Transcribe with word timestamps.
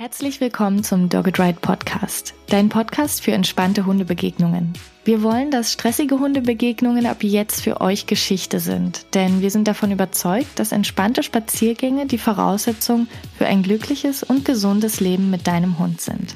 Herzlich 0.00 0.40
willkommen 0.40 0.84
zum 0.84 1.08
Dogged 1.08 1.40
Ride 1.40 1.58
Podcast, 1.60 2.32
dein 2.46 2.68
Podcast 2.68 3.20
für 3.20 3.32
entspannte 3.32 3.84
Hundebegegnungen. 3.84 4.74
Wir 5.04 5.24
wollen, 5.24 5.50
dass 5.50 5.72
stressige 5.72 6.20
Hundebegegnungen 6.20 7.04
ab 7.04 7.24
jetzt 7.24 7.62
für 7.62 7.80
euch 7.80 8.06
Geschichte 8.06 8.60
sind, 8.60 9.12
denn 9.16 9.40
wir 9.40 9.50
sind 9.50 9.66
davon 9.66 9.90
überzeugt, 9.90 10.60
dass 10.60 10.70
entspannte 10.70 11.24
Spaziergänge 11.24 12.06
die 12.06 12.16
Voraussetzung 12.16 13.08
für 13.36 13.46
ein 13.46 13.64
glückliches 13.64 14.22
und 14.22 14.44
gesundes 14.44 15.00
Leben 15.00 15.30
mit 15.30 15.48
deinem 15.48 15.80
Hund 15.80 16.00
sind. 16.00 16.32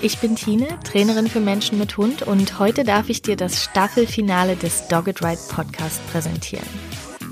Ich 0.00 0.18
bin 0.18 0.36
Tine, 0.36 0.68
Trainerin 0.84 1.26
für 1.26 1.40
Menschen 1.40 1.76
mit 1.76 1.96
Hund 1.96 2.22
und 2.22 2.60
heute 2.60 2.84
darf 2.84 3.08
ich 3.08 3.20
dir 3.20 3.34
das 3.34 3.64
Staffelfinale 3.64 4.54
des 4.54 4.86
Dogged 4.86 5.24
Ride 5.24 5.40
Podcast 5.48 6.00
präsentieren. 6.12 6.87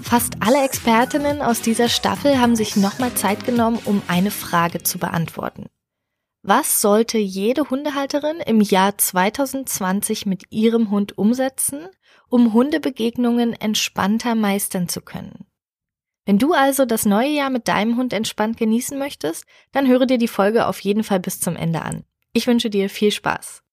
Fast 0.08 0.34
alle 0.38 0.64
Expertinnen 0.64 1.42
aus 1.42 1.62
dieser 1.62 1.88
Staffel 1.88 2.38
haben 2.38 2.54
sich 2.54 2.76
nochmal 2.76 3.12
Zeit 3.14 3.44
genommen, 3.44 3.80
um 3.86 4.02
eine 4.06 4.30
Frage 4.30 4.84
zu 4.84 4.98
beantworten. 4.98 5.66
Was 6.44 6.80
sollte 6.80 7.18
jede 7.18 7.70
Hundehalterin 7.70 8.36
im 8.36 8.60
Jahr 8.60 8.96
2020 8.96 10.24
mit 10.24 10.44
ihrem 10.50 10.92
Hund 10.92 11.18
umsetzen, 11.18 11.88
um 12.28 12.52
Hundebegegnungen 12.52 13.52
entspannter 13.52 14.36
meistern 14.36 14.88
zu 14.88 15.00
können? 15.00 15.44
Wenn 16.24 16.38
du 16.38 16.52
also 16.52 16.84
das 16.84 17.04
neue 17.04 17.30
Jahr 17.30 17.50
mit 17.50 17.66
deinem 17.66 17.96
Hund 17.96 18.12
entspannt 18.12 18.58
genießen 18.58 18.96
möchtest, 18.96 19.44
dann 19.72 19.88
höre 19.88 20.06
dir 20.06 20.18
die 20.18 20.28
Folge 20.28 20.68
auf 20.68 20.78
jeden 20.78 21.02
Fall 21.02 21.18
bis 21.18 21.40
zum 21.40 21.56
Ende 21.56 21.82
an. 21.82 22.04
Ich 22.32 22.46
wünsche 22.46 22.70
dir 22.70 22.88
viel 22.88 23.10
Spaß. 23.10 23.64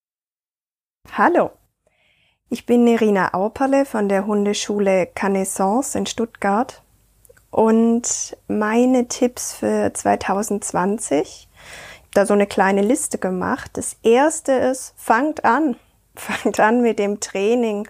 Hallo, 1.11 1.51
ich 2.53 2.67
bin 2.67 2.83
Nerina 2.83 3.33
Auperle 3.33 3.83
von 3.83 4.07
der 4.07 4.27
Hundeschule 4.27 5.07
Cannaissance 5.07 5.97
in 5.97 6.05
Stuttgart 6.05 6.83
und 7.49 8.37
meine 8.47 9.07
Tipps 9.07 9.53
für 9.53 9.91
2020, 9.91 11.49
da 12.13 12.27
so 12.27 12.35
eine 12.35 12.45
kleine 12.45 12.83
Liste 12.83 13.17
gemacht. 13.17 13.71
Das 13.73 13.97
erste 14.03 14.51
ist, 14.51 14.93
fangt 14.97 15.43
an, 15.43 15.77
fangt 16.15 16.59
an 16.59 16.83
mit 16.83 16.99
dem 16.99 17.19
Training 17.19 17.87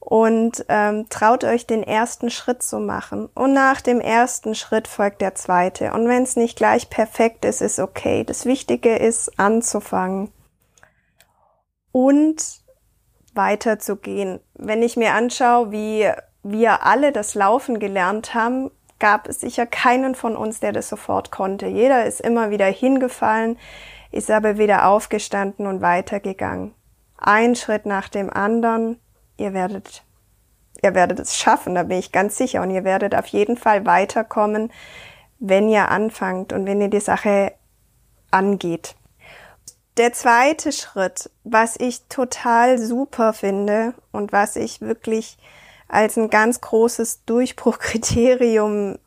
und 0.00 0.64
ähm, 0.70 1.10
traut 1.10 1.44
euch 1.44 1.66
den 1.66 1.82
ersten 1.82 2.30
Schritt 2.30 2.62
zu 2.62 2.78
machen. 2.78 3.28
Und 3.34 3.52
nach 3.52 3.82
dem 3.82 4.00
ersten 4.00 4.54
Schritt 4.54 4.88
folgt 4.88 5.20
der 5.20 5.34
zweite. 5.34 5.92
Und 5.92 6.08
wenn 6.08 6.22
es 6.22 6.36
nicht 6.36 6.56
gleich 6.56 6.88
perfekt 6.88 7.44
ist, 7.44 7.60
ist 7.60 7.78
okay. 7.78 8.24
Das 8.24 8.46
Wichtige 8.46 8.96
ist, 8.96 9.38
anzufangen. 9.38 10.32
Und 11.92 12.61
weiterzugehen. 13.34 14.40
Wenn 14.54 14.82
ich 14.82 14.96
mir 14.96 15.14
anschaue, 15.14 15.72
wie 15.72 16.10
wir 16.42 16.84
alle 16.84 17.12
das 17.12 17.34
Laufen 17.34 17.78
gelernt 17.78 18.34
haben, 18.34 18.70
gab 18.98 19.28
es 19.28 19.40
sicher 19.40 19.66
keinen 19.66 20.14
von 20.14 20.36
uns, 20.36 20.60
der 20.60 20.72
das 20.72 20.88
sofort 20.88 21.30
konnte. 21.30 21.66
Jeder 21.66 22.06
ist 22.06 22.20
immer 22.20 22.50
wieder 22.50 22.66
hingefallen, 22.66 23.58
ist 24.10 24.30
aber 24.30 24.58
wieder 24.58 24.86
aufgestanden 24.86 25.66
und 25.66 25.80
weitergegangen. 25.80 26.74
Ein 27.16 27.56
Schritt 27.56 27.86
nach 27.86 28.08
dem 28.08 28.30
anderen. 28.30 29.00
Ihr 29.36 29.54
werdet, 29.54 30.04
ihr 30.82 30.94
werdet 30.94 31.18
es 31.18 31.36
schaffen, 31.36 31.74
da 31.74 31.84
bin 31.84 31.98
ich 31.98 32.12
ganz 32.12 32.36
sicher. 32.36 32.62
Und 32.62 32.70
ihr 32.70 32.84
werdet 32.84 33.14
auf 33.14 33.26
jeden 33.26 33.56
Fall 33.56 33.86
weiterkommen, 33.86 34.72
wenn 35.38 35.68
ihr 35.68 35.88
anfangt 35.88 36.52
und 36.52 36.66
wenn 36.66 36.80
ihr 36.80 36.90
die 36.90 37.00
Sache 37.00 37.52
angeht. 38.30 38.94
Der 39.98 40.14
zweite 40.14 40.72
Schritt, 40.72 41.30
was 41.44 41.76
ich 41.78 42.04
total 42.08 42.78
super 42.78 43.34
finde 43.34 43.92
und 44.10 44.32
was 44.32 44.56
ich 44.56 44.80
wirklich 44.80 45.36
als 45.86 46.16
ein 46.16 46.30
ganz 46.30 46.62
großes 46.62 47.26
Durchbruchkriterium 47.26 48.98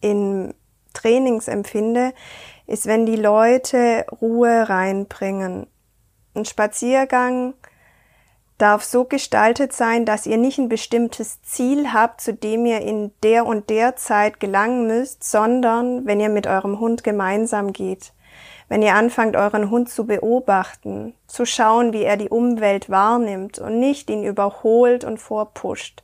in 0.00 0.52
Trainings 0.92 1.46
empfinde, 1.46 2.12
ist, 2.66 2.86
wenn 2.86 3.06
die 3.06 3.14
Leute 3.14 4.06
Ruhe 4.20 4.68
reinbringen. 4.68 5.68
Ein 6.34 6.44
Spaziergang 6.44 7.54
darf 8.58 8.82
so 8.82 9.04
gestaltet 9.04 9.72
sein, 9.72 10.04
dass 10.04 10.26
ihr 10.26 10.36
nicht 10.36 10.58
ein 10.58 10.68
bestimmtes 10.68 11.42
Ziel 11.42 11.92
habt, 11.92 12.20
zu 12.20 12.34
dem 12.34 12.66
ihr 12.66 12.80
in 12.80 13.12
der 13.22 13.46
und 13.46 13.70
der 13.70 13.94
Zeit 13.94 14.40
gelangen 14.40 14.88
müsst, 14.88 15.22
sondern 15.22 16.06
wenn 16.06 16.18
ihr 16.18 16.28
mit 16.28 16.48
eurem 16.48 16.80
Hund 16.80 17.04
gemeinsam 17.04 17.72
geht 17.72 18.12
wenn 18.68 18.82
ihr 18.82 18.94
anfangt, 18.94 19.36
euren 19.36 19.70
Hund 19.70 19.88
zu 19.88 20.06
beobachten, 20.06 21.14
zu 21.26 21.44
schauen, 21.44 21.92
wie 21.92 22.02
er 22.02 22.16
die 22.16 22.28
Umwelt 22.28 22.90
wahrnimmt 22.90 23.58
und 23.58 23.78
nicht 23.78 24.10
ihn 24.10 24.24
überholt 24.24 25.04
und 25.04 25.18
vorpusht. 25.18 26.02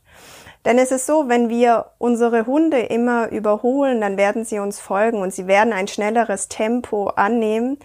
Denn 0.65 0.79
es 0.79 0.93
ist 0.93 1.07
so, 1.07 1.29
wenn 1.29 1.49
wir 1.49 1.87
unsere 1.99 2.47
Hunde 2.47 2.81
immer 2.81 3.31
überholen, 3.31 4.01
dann 4.01 4.19
werden 4.19 4.45
sie 4.45 4.59
uns 4.59 4.79
folgen 4.79 5.23
und 5.23 5.33
sie 5.33 5.47
werden 5.47 5.73
ein 5.73 5.89
schnelleres 5.89 6.49
Tempo 6.49 7.09
annehmen, 7.09 7.79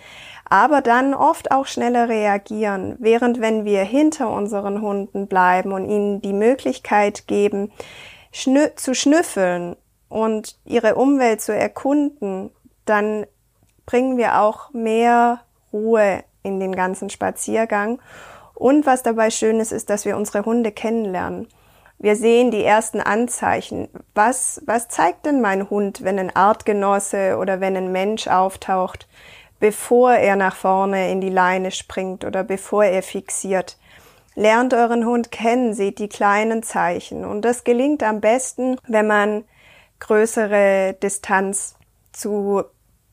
aber 0.50 0.81
dann 0.81 1.14
oft 1.14 1.52
auch 1.52 1.66
schneller 1.66 2.09
reagieren. 2.09 2.97
Während 3.00 3.40
wenn 3.40 3.64
wir 3.64 3.84
hinter 3.84 4.30
unseren 4.30 4.81
Hunden 4.81 5.28
bleiben 5.28 5.72
und 5.72 5.90
ihnen 5.90 6.22
die 6.22 6.34
Möglichkeit 6.34 7.28
geben, 7.28 7.72
schnü 8.31 8.68
zu 8.75 8.94
schnüffeln 8.94 9.78
und 10.09 10.58
ihre 10.66 10.96
Umwelt 10.96 11.41
zu 11.41 11.56
erkunden, 11.56 12.52
dann 12.85 13.25
bringen 13.85 14.18
wir 14.18 14.41
auch 14.41 14.72
mehr 14.72 15.41
Ruhe 15.72 16.23
in 16.44 16.59
den 16.59 16.75
ganzen 16.75 17.09
Spaziergang. 17.09 18.00
Und 18.53 18.85
was 18.85 19.03
dabei 19.03 19.29
schön 19.29 19.59
ist, 19.59 19.72
ist, 19.72 19.90
dass 19.90 20.06
wir 20.06 20.16
unsere 20.16 20.46
Hunde 20.46 20.72
kennenlernen. 20.72 21.47
Wir 21.97 22.16
sehen 22.16 22.51
die 22.51 22.63
ersten 22.63 23.01
Anzeichen. 23.01 23.88
Was, 24.13 24.62
was 24.66 24.88
zeigt 24.88 25.25
denn 25.25 25.41
mein 25.41 25.69
Hund, 25.69 26.03
wenn 26.03 26.19
ein 26.19 26.35
Artgenosse 26.35 27.38
oder 27.38 27.62
wenn 27.62 27.75
ein 27.78 27.91
Mensch 27.91 28.28
auftaucht, 28.28 29.07
bevor 29.59 30.13
er 30.13 30.35
nach 30.35 30.56
vorne 30.56 31.12
in 31.12 31.22
die 31.22 31.29
Leine 31.29 31.72
springt 31.72 32.25
oder 32.25 32.44
bevor 32.44 32.85
er 32.85 33.02
fixiert? 33.02 33.78
Lernt 34.35 34.73
euren 34.73 35.06
Hund 35.06 35.31
kennen, 35.31 35.73
seht 35.73 36.00
die 36.00 36.09
kleinen 36.09 36.62
Zeichen. 36.62 37.23
Und 37.23 37.44
das 37.44 37.63
gelingt 37.63 38.03
am 38.03 38.19
besten, 38.19 38.78
wenn 38.88 39.07
man 39.07 39.46
größere 40.00 40.97
Distanz 41.02 41.75
zu 42.12 42.66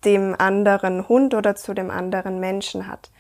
dem 0.05 0.35
anderen 0.39 1.09
Hund 1.09 1.35
oder 1.35 1.55
zu 1.55 1.75
dem 1.75 1.91
anderen 1.91 2.41
Menschen 2.41 2.89
hat. 2.89 3.11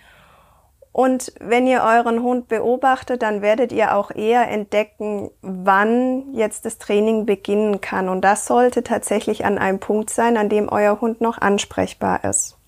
Und 0.93 1.33
wenn 1.41 1.67
ihr 1.67 1.83
euren 1.83 2.23
Hund 2.23 2.49
beobachtet, 2.49 3.23
dann 3.23 3.41
werdet 3.41 3.73
ihr 3.73 3.97
auch 3.97 4.11
eher 4.11 4.49
entdecken, 4.49 5.31
wann 5.41 6.35
jetzt 6.35 6.67
das 6.67 6.77
Training 6.77 7.25
beginnen 7.25 7.81
kann. 7.81 8.11
Und 8.11 8.21
das 8.21 8.47
sollte 8.47 8.83
tatsächlich 8.83 9.47
an 9.47 9.57
einem 9.57 9.81
Punkt 9.81 10.11
sein, 10.11 10.37
an 10.37 10.51
dem 10.51 10.69
euer 10.69 11.01
Hund 11.01 11.23
noch 11.23 11.39
ansprechbar 11.39 12.25
ist. 12.25 12.59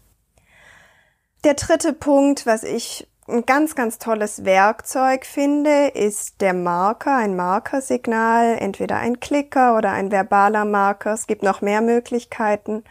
Der 1.45 1.53
dritte 1.53 1.93
Punkt, 1.93 2.47
was 2.47 2.63
ich 2.65 3.07
ein 3.29 3.45
ganz, 3.45 3.75
ganz 3.75 3.99
tolles 3.99 4.47
Werkzeug 4.47 5.27
finde, 5.27 5.89
ist 5.89 6.41
der 6.41 6.55
Marker, 6.55 7.17
ein 7.17 7.37
Markersignal, 7.37 8.57
entweder 8.59 8.97
ein 8.97 9.21
Klicker 9.21 9.77
oder 9.77 9.91
ein 9.91 10.11
verbaler 10.11 10.65
Marker. 10.65 11.13
Es 11.13 11.27
gibt 11.27 11.43
noch 11.43 11.61
mehr 11.61 11.83
Möglichkeiten. 11.83 12.85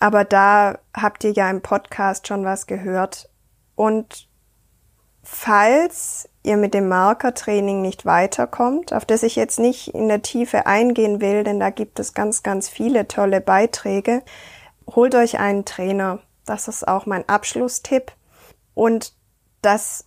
Aber 0.00 0.24
da 0.24 0.78
habt 0.96 1.24
ihr 1.24 1.32
ja 1.32 1.48
im 1.50 1.60
Podcast 1.60 2.26
schon 2.26 2.44
was 2.44 2.66
gehört. 2.66 3.28
Und 3.76 4.28
falls 5.22 6.28
ihr 6.42 6.56
mit 6.56 6.72
dem 6.72 6.88
Markertraining 6.88 7.82
nicht 7.82 8.06
weiterkommt, 8.06 8.94
auf 8.94 9.04
das 9.04 9.22
ich 9.22 9.36
jetzt 9.36 9.60
nicht 9.60 9.88
in 9.88 10.08
der 10.08 10.22
Tiefe 10.22 10.66
eingehen 10.66 11.20
will, 11.20 11.44
denn 11.44 11.60
da 11.60 11.68
gibt 11.68 12.00
es 12.00 12.14
ganz, 12.14 12.42
ganz 12.42 12.68
viele 12.68 13.08
tolle 13.08 13.42
Beiträge, 13.42 14.22
holt 14.88 15.14
euch 15.14 15.38
einen 15.38 15.66
Trainer. 15.66 16.20
Das 16.46 16.66
ist 16.66 16.88
auch 16.88 17.04
mein 17.04 17.28
Abschlusstipp. 17.28 18.12
Und 18.74 19.12
das 19.60 20.06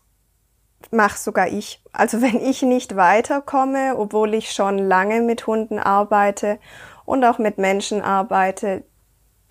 mache 0.89 1.19
sogar 1.19 1.47
ich. 1.47 1.83
Also 1.91 2.21
wenn 2.23 2.39
ich 2.39 2.63
nicht 2.63 2.95
weiterkomme, 2.95 3.95
obwohl 3.97 4.33
ich 4.33 4.51
schon 4.51 4.79
lange 4.79 5.21
mit 5.21 5.45
Hunden 5.45 5.77
arbeite 5.77 6.59
und 7.06 7.23
auch 7.23 7.38
mit 7.38 7.59
Menschen 7.59 8.01
arbeite, 8.01 8.83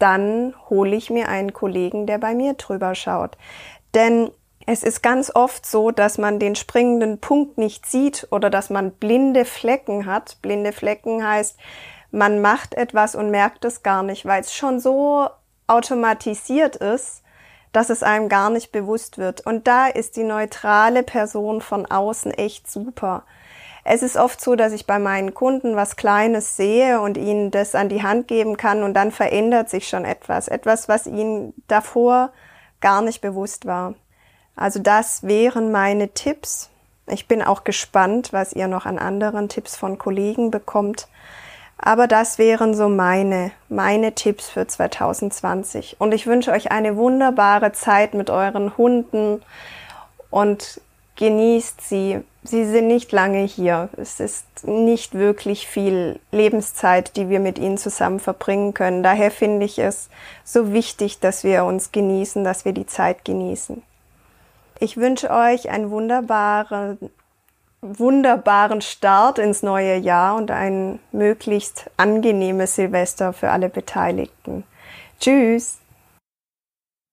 dann 0.02 0.54
hole 0.68 0.96
ich 0.96 1.10
mir 1.10 1.28
einen 1.28 1.52
Kollegen, 1.52 2.06
der 2.06 2.18
bei 2.18 2.34
mir 2.34 2.54
drüber 2.54 2.96
schaut. 2.96 3.38
Denn 3.94 4.32
es 4.66 4.82
ist 4.82 5.00
ganz 5.02 5.30
oft 5.34 5.64
so, 5.64 5.92
dass 5.92 6.18
man 6.18 6.40
den 6.40 6.56
springenden 6.56 7.18
Punkt 7.18 7.56
nicht 7.56 7.86
sieht 7.86 8.26
oder 8.30 8.50
dass 8.50 8.68
man 8.68 8.90
blinde 8.90 9.44
Flecken 9.44 10.06
hat. 10.06 10.38
Blinde 10.42 10.72
Flecken 10.72 11.26
heißt, 11.26 11.56
man 12.10 12.40
macht 12.40 12.74
etwas 12.74 13.14
und 13.14 13.30
merkt 13.30 13.64
es 13.64 13.82
gar 13.82 14.02
nicht, 14.02 14.26
weil 14.26 14.40
es 14.40 14.52
schon 14.52 14.80
so 14.80 15.28
automatisiert 15.68 16.76
ist, 16.76 17.22
dass 17.72 17.88
es 17.88 18.02
einem 18.02 18.28
gar 18.28 18.50
nicht 18.50 18.72
bewusst 18.72 19.18
wird. 19.18 19.46
Und 19.46 19.66
da 19.68 19.86
ist 19.86 20.16
die 20.16 20.24
neutrale 20.24 21.04
Person 21.04 21.60
von 21.60 21.86
außen 21.86 22.32
echt 22.32 22.70
super. 22.70 23.24
Es 23.84 24.02
ist 24.02 24.16
oft 24.16 24.40
so, 24.40 24.54
dass 24.54 24.72
ich 24.72 24.86
bei 24.86 24.98
meinen 24.98 25.34
Kunden 25.34 25.74
was 25.74 25.96
Kleines 25.96 26.56
sehe 26.56 27.00
und 27.00 27.16
ihnen 27.16 27.50
das 27.50 27.74
an 27.74 27.88
die 27.88 28.02
Hand 28.02 28.28
geben 28.28 28.56
kann 28.56 28.84
und 28.84 28.94
dann 28.94 29.10
verändert 29.10 29.70
sich 29.70 29.88
schon 29.88 30.04
etwas. 30.04 30.46
Etwas, 30.48 30.88
was 30.88 31.06
ihnen 31.06 31.52
davor 31.66 32.30
gar 32.80 33.02
nicht 33.02 33.20
bewusst 33.20 33.66
war. 33.66 33.94
Also 34.54 34.78
das 34.78 35.24
wären 35.24 35.72
meine 35.72 36.10
Tipps. 36.10 36.70
Ich 37.08 37.26
bin 37.26 37.42
auch 37.42 37.64
gespannt, 37.64 38.32
was 38.32 38.52
ihr 38.52 38.68
noch 38.68 38.86
an 38.86 38.98
anderen 38.98 39.48
Tipps 39.48 39.76
von 39.76 39.98
Kollegen 39.98 40.50
bekommt. 40.50 41.08
Aber 41.76 42.06
das 42.06 42.38
wären 42.38 42.74
so 42.74 42.88
meine, 42.88 43.50
meine 43.68 44.14
Tipps 44.14 44.48
für 44.48 44.68
2020. 44.68 45.96
Und 45.98 46.14
ich 46.14 46.28
wünsche 46.28 46.52
euch 46.52 46.70
eine 46.70 46.96
wunderbare 46.96 47.72
Zeit 47.72 48.14
mit 48.14 48.30
euren 48.30 48.76
Hunden 48.76 49.42
und 50.30 50.80
genießt 51.16 51.80
sie. 51.80 52.20
Sie 52.44 52.64
sind 52.64 52.88
nicht 52.88 53.12
lange 53.12 53.44
hier. 53.44 53.88
Es 53.96 54.18
ist 54.18 54.66
nicht 54.66 55.14
wirklich 55.14 55.68
viel 55.68 56.18
Lebenszeit, 56.32 57.16
die 57.16 57.28
wir 57.28 57.38
mit 57.38 57.58
ihnen 57.58 57.78
zusammen 57.78 58.18
verbringen 58.18 58.74
können. 58.74 59.04
Daher 59.04 59.30
finde 59.30 59.64
ich 59.64 59.78
es 59.78 60.08
so 60.42 60.72
wichtig, 60.72 61.20
dass 61.20 61.44
wir 61.44 61.64
uns 61.64 61.92
genießen, 61.92 62.42
dass 62.42 62.64
wir 62.64 62.72
die 62.72 62.86
Zeit 62.86 63.24
genießen. 63.24 63.82
Ich 64.80 64.96
wünsche 64.96 65.30
euch 65.30 65.70
einen 65.70 65.90
wunderbaren 65.90 66.98
wunderbaren 67.82 68.80
Start 68.80 69.38
ins 69.40 69.62
neue 69.62 69.96
Jahr 69.96 70.36
und 70.36 70.52
ein 70.52 71.00
möglichst 71.10 71.90
angenehmes 71.96 72.76
Silvester 72.76 73.32
für 73.32 73.50
alle 73.50 73.68
Beteiligten. 73.68 74.62
Tschüss! 75.18 75.78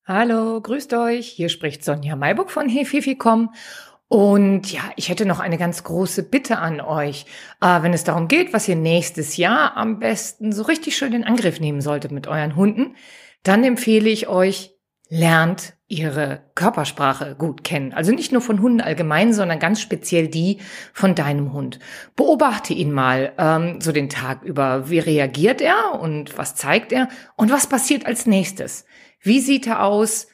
Hallo, 0.05 0.59
grüßt 0.61 0.93
euch. 0.93 1.27
Hier 1.27 1.49
spricht 1.49 1.83
Sonja 1.83 2.15
Mayburg 2.15 2.49
von 2.49 2.69
Hefificom. 2.69 3.53
Und 4.09 4.71
ja, 4.71 4.81
ich 4.95 5.09
hätte 5.09 5.27
noch 5.27 5.39
eine 5.39 5.59
ganz 5.59 5.83
große 5.83 6.23
Bitte 6.23 6.57
an 6.57 6.81
euch. 6.81 7.27
Äh, 7.61 7.83
wenn 7.83 7.93
es 7.93 8.03
darum 8.03 8.27
geht, 8.27 8.53
was 8.53 8.67
ihr 8.67 8.75
nächstes 8.75 9.37
Jahr 9.37 9.77
am 9.77 9.99
besten 9.99 10.51
so 10.51 10.63
richtig 10.63 10.97
schön 10.97 11.13
in 11.13 11.23
Angriff 11.23 11.59
nehmen 11.59 11.79
solltet 11.79 12.11
mit 12.11 12.25
euren 12.25 12.55
Hunden, 12.55 12.95
dann 13.43 13.63
empfehle 13.63 14.09
ich 14.09 14.27
euch, 14.27 14.71
lernt 15.09 15.73
ihre 15.87 16.41
Körpersprache 16.55 17.35
gut 17.35 17.63
kennen. 17.63 17.93
Also 17.93 18.11
nicht 18.11 18.31
nur 18.31 18.41
von 18.41 18.63
Hunden 18.63 18.81
allgemein, 18.81 19.31
sondern 19.31 19.59
ganz 19.59 19.79
speziell 19.79 20.27
die 20.27 20.57
von 20.91 21.13
deinem 21.13 21.53
Hund. 21.53 21.77
Beobachte 22.15 22.73
ihn 22.73 22.91
mal 22.91 23.33
ähm, 23.37 23.79
so 23.79 23.91
den 23.91 24.09
Tag 24.09 24.41
über. 24.41 24.89
Wie 24.89 24.99
reagiert 24.99 25.61
er 25.61 25.99
und 26.01 26.35
was 26.35 26.55
zeigt 26.55 26.91
er 26.91 27.09
und 27.35 27.51
was 27.51 27.67
passiert 27.67 28.07
als 28.07 28.25
nächstes? 28.25 28.85
Wie 29.21 29.39
sieht 29.39 29.67
er 29.67 29.83
aus, 29.83 30.27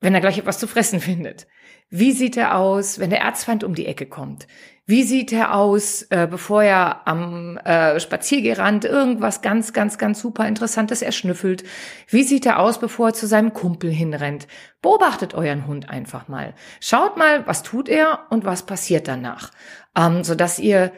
wenn 0.00 0.14
er 0.14 0.20
gleich 0.20 0.38
etwas 0.38 0.58
zu 0.58 0.66
fressen 0.66 1.00
findet? 1.00 1.46
Wie 1.94 2.12
sieht 2.12 2.38
er 2.38 2.56
aus, 2.56 3.00
wenn 3.00 3.10
der 3.10 3.20
Erzfeind 3.20 3.64
um 3.64 3.74
die 3.74 3.84
Ecke 3.84 4.06
kommt? 4.06 4.46
Wie 4.86 5.02
sieht 5.02 5.30
er 5.30 5.54
aus, 5.54 6.00
äh, 6.08 6.26
bevor 6.26 6.62
er 6.62 7.06
am 7.06 7.58
äh, 7.58 8.00
Spaziergerand 8.00 8.86
irgendwas 8.86 9.42
ganz, 9.42 9.74
ganz, 9.74 9.98
ganz 9.98 10.18
super 10.18 10.48
Interessantes 10.48 11.02
erschnüffelt? 11.02 11.64
Wie 12.08 12.22
sieht 12.22 12.46
er 12.46 12.60
aus, 12.60 12.80
bevor 12.80 13.08
er 13.08 13.12
zu 13.12 13.26
seinem 13.26 13.52
Kumpel 13.52 13.90
hinrennt? 13.90 14.48
Beobachtet 14.80 15.34
euren 15.34 15.66
Hund 15.66 15.90
einfach 15.90 16.28
mal. 16.28 16.54
Schaut 16.80 17.18
mal, 17.18 17.46
was 17.46 17.62
tut 17.62 17.90
er 17.90 18.20
und 18.30 18.46
was 18.46 18.64
passiert 18.64 19.06
danach, 19.06 19.50
ähm, 19.94 20.24
sodass 20.24 20.58
ihr 20.58 20.92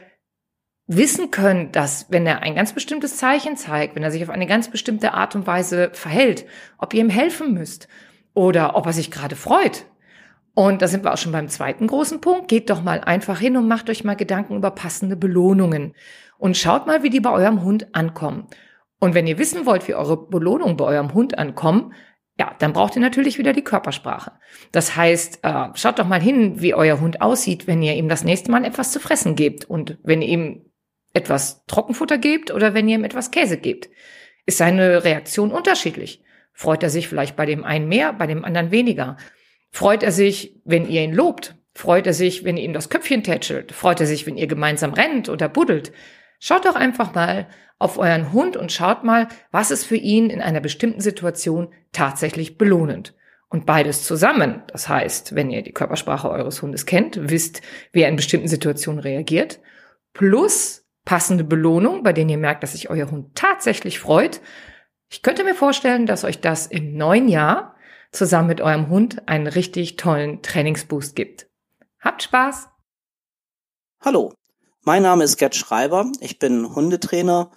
wissen 0.86 1.32
könnt, 1.32 1.74
dass 1.74 2.06
wenn 2.08 2.24
er 2.24 2.42
ein 2.42 2.54
ganz 2.54 2.72
bestimmtes 2.72 3.16
Zeichen 3.16 3.56
zeigt, 3.56 3.96
wenn 3.96 4.04
er 4.04 4.12
sich 4.12 4.22
auf 4.22 4.30
eine 4.30 4.46
ganz 4.46 4.70
bestimmte 4.70 5.12
Art 5.12 5.34
und 5.34 5.48
Weise 5.48 5.90
verhält, 5.92 6.46
ob 6.78 6.94
ihr 6.94 7.00
ihm 7.00 7.10
helfen 7.10 7.52
müsst 7.52 7.88
oder 8.32 8.76
ob 8.76 8.86
er 8.86 8.92
sich 8.92 9.10
gerade 9.10 9.34
freut, 9.34 9.86
und 10.54 10.82
da 10.82 10.88
sind 10.88 11.04
wir 11.04 11.12
auch 11.12 11.18
schon 11.18 11.32
beim 11.32 11.48
zweiten 11.48 11.88
großen 11.88 12.20
Punkt. 12.20 12.48
Geht 12.48 12.70
doch 12.70 12.82
mal 12.82 13.00
einfach 13.00 13.40
hin 13.40 13.56
und 13.56 13.66
macht 13.66 13.90
euch 13.90 14.04
mal 14.04 14.14
Gedanken 14.14 14.56
über 14.56 14.70
passende 14.70 15.16
Belohnungen. 15.16 15.94
Und 16.38 16.56
schaut 16.56 16.86
mal, 16.86 17.02
wie 17.02 17.10
die 17.10 17.20
bei 17.20 17.30
eurem 17.30 17.62
Hund 17.62 17.94
ankommen. 17.94 18.46
Und 19.00 19.14
wenn 19.14 19.26
ihr 19.26 19.38
wissen 19.38 19.66
wollt, 19.66 19.88
wie 19.88 19.94
eure 19.94 20.28
Belohnungen 20.28 20.76
bei 20.76 20.84
eurem 20.84 21.12
Hund 21.12 21.38
ankommen, 21.38 21.92
ja, 22.38 22.54
dann 22.58 22.72
braucht 22.72 22.96
ihr 22.96 23.02
natürlich 23.02 23.38
wieder 23.38 23.52
die 23.52 23.62
Körpersprache. 23.62 24.32
Das 24.72 24.96
heißt, 24.96 25.40
äh, 25.42 25.68
schaut 25.74 25.98
doch 25.98 26.06
mal 26.06 26.20
hin, 26.20 26.60
wie 26.60 26.74
euer 26.74 27.00
Hund 27.00 27.20
aussieht, 27.20 27.66
wenn 27.66 27.82
ihr 27.82 27.94
ihm 27.94 28.08
das 28.08 28.24
nächste 28.24 28.50
Mal 28.50 28.64
etwas 28.64 28.92
zu 28.92 28.98
fressen 29.00 29.36
gebt 29.36 29.64
und 29.64 29.98
wenn 30.02 30.22
ihr 30.22 30.28
ihm 30.28 30.64
etwas 31.12 31.64
Trockenfutter 31.66 32.18
gebt 32.18 32.50
oder 32.50 32.74
wenn 32.74 32.88
ihr 32.88 32.96
ihm 32.96 33.04
etwas 33.04 33.30
Käse 33.30 33.58
gebt. 33.58 33.88
Ist 34.46 34.58
seine 34.58 35.04
Reaktion 35.04 35.52
unterschiedlich? 35.52 36.22
Freut 36.52 36.82
er 36.82 36.90
sich 36.90 37.08
vielleicht 37.08 37.36
bei 37.36 37.46
dem 37.46 37.64
einen 37.64 37.88
mehr, 37.88 38.12
bei 38.12 38.26
dem 38.26 38.44
anderen 38.44 38.70
weniger? 38.70 39.16
Freut 39.74 40.04
er 40.04 40.12
sich, 40.12 40.60
wenn 40.64 40.88
ihr 40.88 41.02
ihn 41.02 41.12
lobt? 41.12 41.56
Freut 41.72 42.06
er 42.06 42.14
sich, 42.14 42.44
wenn 42.44 42.56
ihr 42.56 42.62
ihm 42.62 42.74
das 42.74 42.90
Köpfchen 42.90 43.24
tätschelt? 43.24 43.72
Freut 43.72 43.98
er 43.98 44.06
sich, 44.06 44.24
wenn 44.24 44.36
ihr 44.36 44.46
gemeinsam 44.46 44.94
rennt 44.94 45.28
oder 45.28 45.48
buddelt? 45.48 45.90
Schaut 46.38 46.64
doch 46.64 46.76
einfach 46.76 47.12
mal 47.12 47.48
auf 47.80 47.98
euren 47.98 48.32
Hund 48.32 48.56
und 48.56 48.70
schaut 48.70 49.02
mal, 49.02 49.26
was 49.50 49.72
ist 49.72 49.84
für 49.84 49.96
ihn 49.96 50.30
in 50.30 50.40
einer 50.40 50.60
bestimmten 50.60 51.00
Situation 51.00 51.74
tatsächlich 51.90 52.56
belohnend. 52.56 53.16
Und 53.48 53.66
beides 53.66 54.04
zusammen, 54.04 54.62
das 54.68 54.88
heißt, 54.88 55.34
wenn 55.34 55.50
ihr 55.50 55.62
die 55.62 55.72
Körpersprache 55.72 56.30
eures 56.30 56.62
Hundes 56.62 56.86
kennt, 56.86 57.18
wisst, 57.28 57.60
wie 57.90 58.02
er 58.02 58.10
in 58.10 58.16
bestimmten 58.16 58.46
Situationen 58.46 59.00
reagiert, 59.00 59.58
plus 60.12 60.86
passende 61.04 61.42
Belohnung, 61.42 62.04
bei 62.04 62.12
denen 62.12 62.30
ihr 62.30 62.38
merkt, 62.38 62.62
dass 62.62 62.72
sich 62.72 62.90
euer 62.90 63.10
Hund 63.10 63.34
tatsächlich 63.34 63.98
freut. 63.98 64.40
Ich 65.10 65.22
könnte 65.22 65.42
mir 65.42 65.56
vorstellen, 65.56 66.06
dass 66.06 66.22
euch 66.22 66.40
das 66.40 66.68
im 66.68 66.96
neuen 66.96 67.28
Jahr 67.28 67.73
zusammen 68.14 68.48
mit 68.48 68.60
eurem 68.60 68.88
Hund 68.88 69.28
einen 69.28 69.46
richtig 69.46 69.96
tollen 69.96 70.42
Trainingsboost 70.42 71.16
gibt. 71.16 71.48
Habt 72.00 72.22
Spaß! 72.22 72.68
Hallo, 74.00 74.32
mein 74.82 75.02
Name 75.02 75.24
ist 75.24 75.36
Gerd 75.36 75.56
Schreiber, 75.56 76.10
ich 76.20 76.38
bin 76.38 76.74
Hundetrainer 76.74 77.50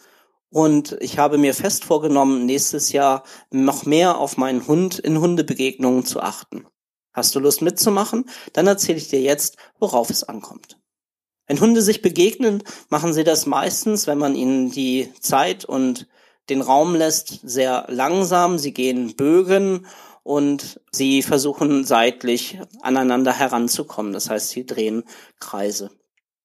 und 0.49 0.97
ich 1.01 1.19
habe 1.19 1.37
mir 1.37 1.53
fest 1.53 1.83
vorgenommen, 1.83 2.45
nächstes 2.45 2.91
Jahr 2.91 3.23
noch 3.51 3.85
mehr 3.85 4.17
auf 4.17 4.37
meinen 4.37 4.65
Hund 4.65 4.97
in 4.97 5.19
Hundebegegnungen 5.19 6.05
zu 6.05 6.21
achten. 6.21 6.65
Hast 7.13 7.35
du 7.35 7.39
Lust 7.39 7.61
mitzumachen? 7.61 8.29
Dann 8.53 8.67
erzähle 8.67 8.97
ich 8.97 9.09
dir 9.09 9.21
jetzt, 9.21 9.57
worauf 9.79 10.09
es 10.09 10.23
ankommt. 10.23 10.79
Wenn 11.47 11.59
Hunde 11.59 11.81
sich 11.81 12.01
begegnen, 12.01 12.63
machen 12.89 13.13
sie 13.13 13.23
das 13.23 13.45
meistens, 13.45 14.07
wenn 14.07 14.17
man 14.17 14.35
ihnen 14.35 14.71
die 14.71 15.11
Zeit 15.19 15.65
und 15.65 16.07
den 16.49 16.61
Raum 16.61 16.95
lässt, 16.95 17.39
sehr 17.43 17.85
langsam. 17.89 18.57
Sie 18.57 18.73
gehen 18.73 19.15
Bögen 19.15 19.85
und 20.27 20.81
sie 20.91 21.23
versuchen 21.23 21.85
seitlich 21.85 22.59
aneinander 22.81 23.31
heranzukommen. 23.31 24.11
Das 24.11 24.29
heißt, 24.29 24.49
sie 24.49 24.65
drehen 24.65 25.05
Kreise. 25.39 25.89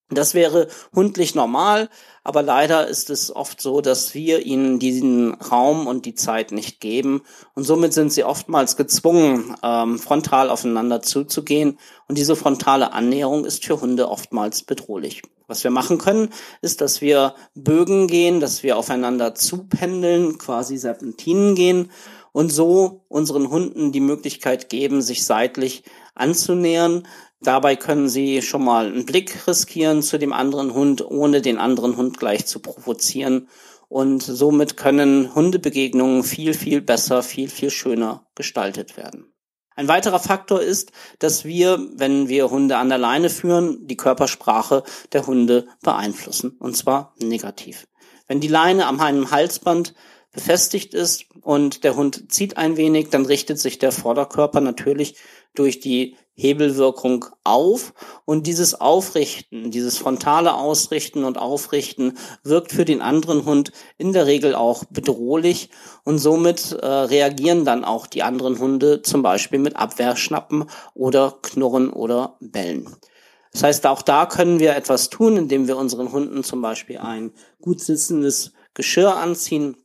Das 0.09 0.33
wäre 0.33 0.69
hundlich 0.95 1.35
normal, 1.35 1.89
aber 2.23 2.43
leider 2.43 2.87
ist 2.87 3.09
es 3.09 3.35
oft 3.35 3.59
so, 3.59 3.81
dass 3.81 4.13
wir 4.13 4.45
ihnen 4.45 4.79
diesen 4.79 5.33
Raum 5.33 5.87
und 5.87 6.05
die 6.05 6.15
Zeit 6.15 6.53
nicht 6.53 6.79
geben 6.79 7.23
und 7.55 7.65
somit 7.65 7.91
sind 7.93 8.13
sie 8.13 8.23
oftmals 8.23 8.77
gezwungen, 8.77 9.55
ähm, 9.63 9.99
frontal 9.99 10.49
aufeinander 10.49 11.01
zuzugehen 11.01 11.77
und 12.07 12.17
diese 12.17 12.37
frontale 12.37 12.93
Annäherung 12.93 13.43
ist 13.43 13.65
für 13.65 13.81
Hunde 13.81 14.07
oftmals 14.09 14.63
bedrohlich. 14.63 15.23
Was 15.47 15.63
wir 15.65 15.71
machen 15.71 15.97
können, 15.97 16.29
ist, 16.61 16.79
dass 16.79 17.01
wir 17.01 17.35
Bögen 17.53 18.07
gehen, 18.07 18.39
dass 18.39 18.63
wir 18.63 18.77
aufeinander 18.77 19.35
zupendeln, 19.35 20.37
quasi 20.37 20.77
Serpentinen 20.77 21.55
gehen 21.55 21.89
und 22.33 22.51
so 22.51 23.05
unseren 23.07 23.49
Hunden 23.49 23.93
die 23.93 24.01
Möglichkeit 24.01 24.67
geben, 24.67 25.01
sich 25.01 25.23
seitlich 25.23 25.83
anzunähern. 26.15 27.07
Dabei 27.39 27.77
können 27.77 28.09
sie 28.09 28.41
schon 28.41 28.65
mal 28.65 28.87
einen 28.87 29.05
Blick 29.05 29.47
riskieren 29.47 30.01
zu 30.01 30.19
dem 30.19 30.33
anderen 30.33 30.73
Hund, 30.73 31.05
ohne 31.05 31.41
den 31.41 31.57
anderen 31.57 31.95
Hund 31.95 32.19
gleich 32.19 32.45
zu 32.45 32.59
provozieren. 32.59 33.47
Und 33.87 34.23
somit 34.23 34.75
können 34.75 35.33
Hundebegegnungen 35.35 36.23
viel, 36.23 36.53
viel 36.53 36.81
besser, 36.81 37.21
viel, 37.21 37.47
viel 37.47 37.69
schöner 37.69 38.25
gestaltet 38.35 38.97
werden. 38.97 39.33
Ein 39.75 39.87
weiterer 39.87 40.19
Faktor 40.19 40.61
ist, 40.61 40.91
dass 41.19 41.45
wir, 41.45 41.79
wenn 41.93 42.27
wir 42.27 42.49
Hunde 42.49 42.77
an 42.77 42.89
der 42.89 42.97
Leine 42.97 43.29
führen, 43.29 43.87
die 43.87 43.97
Körpersprache 43.97 44.83
der 45.11 45.27
Hunde 45.27 45.67
beeinflussen. 45.81 46.57
Und 46.59 46.77
zwar 46.77 47.13
negativ. 47.19 47.87
Wenn 48.27 48.39
die 48.39 48.47
Leine 48.47 48.87
am 48.87 48.99
einem 48.99 49.31
Halsband 49.31 49.93
befestigt 50.33 50.93
ist 50.93 51.25
und 51.41 51.83
der 51.83 51.95
Hund 51.95 52.31
zieht 52.31 52.57
ein 52.57 52.75
wenig, 52.75 53.09
dann 53.09 53.25
richtet 53.25 53.59
sich 53.59 53.79
der 53.79 53.91
Vorderkörper 53.91 54.59
natürlich 54.59 55.15
durch 55.53 55.79
die 55.79 56.17
Hebelwirkung 56.35 57.25
auf 57.43 57.93
und 58.25 58.47
dieses 58.47 58.79
Aufrichten, 58.81 59.69
dieses 59.69 59.99
frontale 59.99 60.55
Ausrichten 60.55 61.23
und 61.23 61.37
Aufrichten 61.37 62.17
wirkt 62.43 62.71
für 62.71 62.85
den 62.85 63.01
anderen 63.01 63.45
Hund 63.45 63.71
in 63.99 64.13
der 64.13 64.25
Regel 64.25 64.55
auch 64.55 64.83
bedrohlich 64.85 65.69
und 66.03 66.17
somit 66.17 66.71
äh, 66.71 66.87
reagieren 66.87 67.65
dann 67.65 67.85
auch 67.85 68.07
die 68.07 68.23
anderen 68.23 68.57
Hunde 68.57 69.03
zum 69.03 69.21
Beispiel 69.21 69.59
mit 69.59 69.75
Abwehrschnappen 69.75 70.65
oder 70.95 71.37
Knurren 71.43 71.91
oder 71.91 72.37
Bellen. 72.39 72.89
Das 73.51 73.61
heißt, 73.61 73.85
auch 73.85 74.01
da 74.01 74.25
können 74.25 74.59
wir 74.59 74.75
etwas 74.75 75.11
tun, 75.11 75.37
indem 75.37 75.67
wir 75.67 75.77
unseren 75.77 76.11
Hunden 76.11 76.43
zum 76.43 76.63
Beispiel 76.63 76.97
ein 76.97 77.31
gut 77.61 77.79
sitzendes 77.79 78.53
Geschirr 78.73 79.15
anziehen 79.15 79.77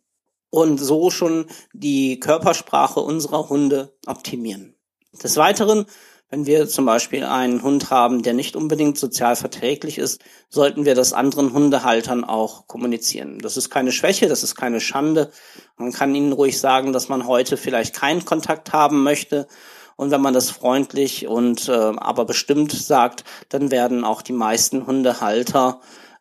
und 0.50 0.78
so 0.78 1.10
schon 1.10 1.46
die 1.72 2.20
Körpersprache 2.20 3.00
unserer 3.00 3.48
Hunde 3.48 3.96
optimieren. 4.06 4.74
Des 5.22 5.36
Weiteren, 5.36 5.86
wenn 6.30 6.46
wir 6.46 6.68
zum 6.68 6.84
Beispiel 6.84 7.24
einen 7.24 7.62
Hund 7.62 7.90
haben, 7.90 8.22
der 8.22 8.34
nicht 8.34 8.54
unbedingt 8.54 8.98
sozial 8.98 9.34
verträglich 9.34 9.96
ist, 9.96 10.22
sollten 10.50 10.84
wir 10.84 10.94
das 10.94 11.14
anderen 11.14 11.54
Hundehaltern 11.54 12.24
auch 12.24 12.66
kommunizieren. 12.66 13.38
Das 13.38 13.56
ist 13.56 13.70
keine 13.70 13.92
Schwäche, 13.92 14.28
das 14.28 14.42
ist 14.42 14.54
keine 14.54 14.80
Schande. 14.80 15.30
Man 15.76 15.92
kann 15.92 16.14
ihnen 16.14 16.32
ruhig 16.32 16.58
sagen, 16.60 16.92
dass 16.92 17.08
man 17.08 17.26
heute 17.26 17.56
vielleicht 17.56 17.94
keinen 17.94 18.26
Kontakt 18.26 18.72
haben 18.72 19.02
möchte. 19.02 19.48
Und 19.96 20.10
wenn 20.10 20.20
man 20.20 20.34
das 20.34 20.50
freundlich 20.50 21.26
und 21.26 21.68
äh, 21.68 21.72
aber 21.72 22.24
bestimmt 22.24 22.72
sagt, 22.72 23.24
dann 23.48 23.70
werden 23.70 24.04
auch 24.04 24.22
die 24.22 24.32
meisten 24.32 24.86
Hundehalter 24.86 25.80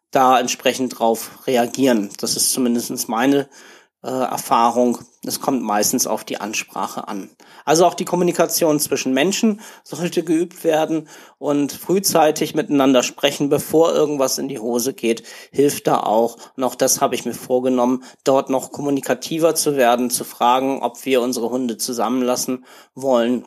da 0.10 0.40
entsprechend 0.40 0.98
drauf 0.98 1.46
reagieren. 1.48 2.10
Das 2.20 2.38
ist 2.38 2.52
zumindest 2.54 3.10
meine 3.10 3.50
äh, 4.04 4.10
Erfahrung. 4.10 5.00
Es 5.26 5.42
kommt 5.42 5.64
meistens 5.64 6.08
auf 6.08 6.24
die 6.24 6.40
Ansprache 6.40 7.08
an. 7.08 7.30
Also 7.66 7.86
auch 7.86 7.94
die 7.94 8.06
Kommunikation 8.06 8.80
zwischen 8.80 9.14
Menschen 9.14 9.62
sollte 9.84 10.24
geübt 10.24 10.64
werden 10.64 11.10
und 11.38 11.72
frühzeitig 11.72 12.56
miteinander 12.56 13.04
sprechen, 13.04 13.50
bevor 13.50 13.94
irgendwas 13.94 14.38
in 14.38 14.48
die 14.48 14.60
Hose 14.60 14.94
geht, 14.94 15.24
hilft 15.52 15.88
da 15.88 16.00
auch. 16.00 16.38
Und 16.56 16.64
auch 16.64 16.76
das 16.76 17.02
habe 17.02 17.16
ich 17.16 17.26
mir 17.26 17.34
vorgenommen, 17.34 18.04
dort 18.24 18.50
noch 18.50 18.72
kommunikativer 18.72 19.56
zu 19.56 19.76
werden, 19.76 20.10
zu 20.10 20.24
fragen, 20.24 20.82
ob 20.82 21.06
wir 21.06 21.22
unsere 21.22 21.50
Hunde 21.50 21.78
zusammenlassen 21.78 22.66
wollen 22.94 23.46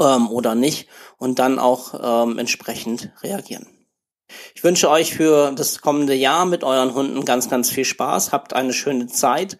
ähm, 0.00 0.28
oder 0.30 0.54
nicht 0.54 0.88
und 1.18 1.38
dann 1.38 1.58
auch 1.58 2.24
ähm, 2.24 2.38
entsprechend 2.38 3.12
reagieren. 3.22 3.75
Ich 4.54 4.64
wünsche 4.64 4.90
euch 4.90 5.14
für 5.14 5.52
das 5.52 5.80
kommende 5.80 6.14
Jahr 6.14 6.46
mit 6.46 6.64
euren 6.64 6.94
Hunden 6.94 7.24
ganz, 7.24 7.48
ganz 7.48 7.70
viel 7.70 7.84
Spaß. 7.84 8.32
Habt 8.32 8.54
eine 8.54 8.72
schöne 8.72 9.06
Zeit. 9.06 9.58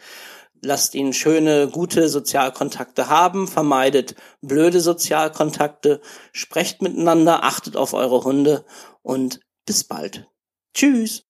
Lasst 0.62 0.94
ihn 0.94 1.12
schöne, 1.12 1.68
gute 1.68 2.08
Sozialkontakte 2.08 3.08
haben. 3.08 3.46
Vermeidet 3.46 4.14
blöde 4.40 4.80
Sozialkontakte. 4.80 6.00
Sprecht 6.32 6.82
miteinander. 6.82 7.44
Achtet 7.44 7.76
auf 7.76 7.92
eure 7.92 8.25
Hunde. 8.25 8.64
Und 9.02 9.40
bis 9.66 9.85
bald. 9.85 10.26
Tschüss. 10.75 11.25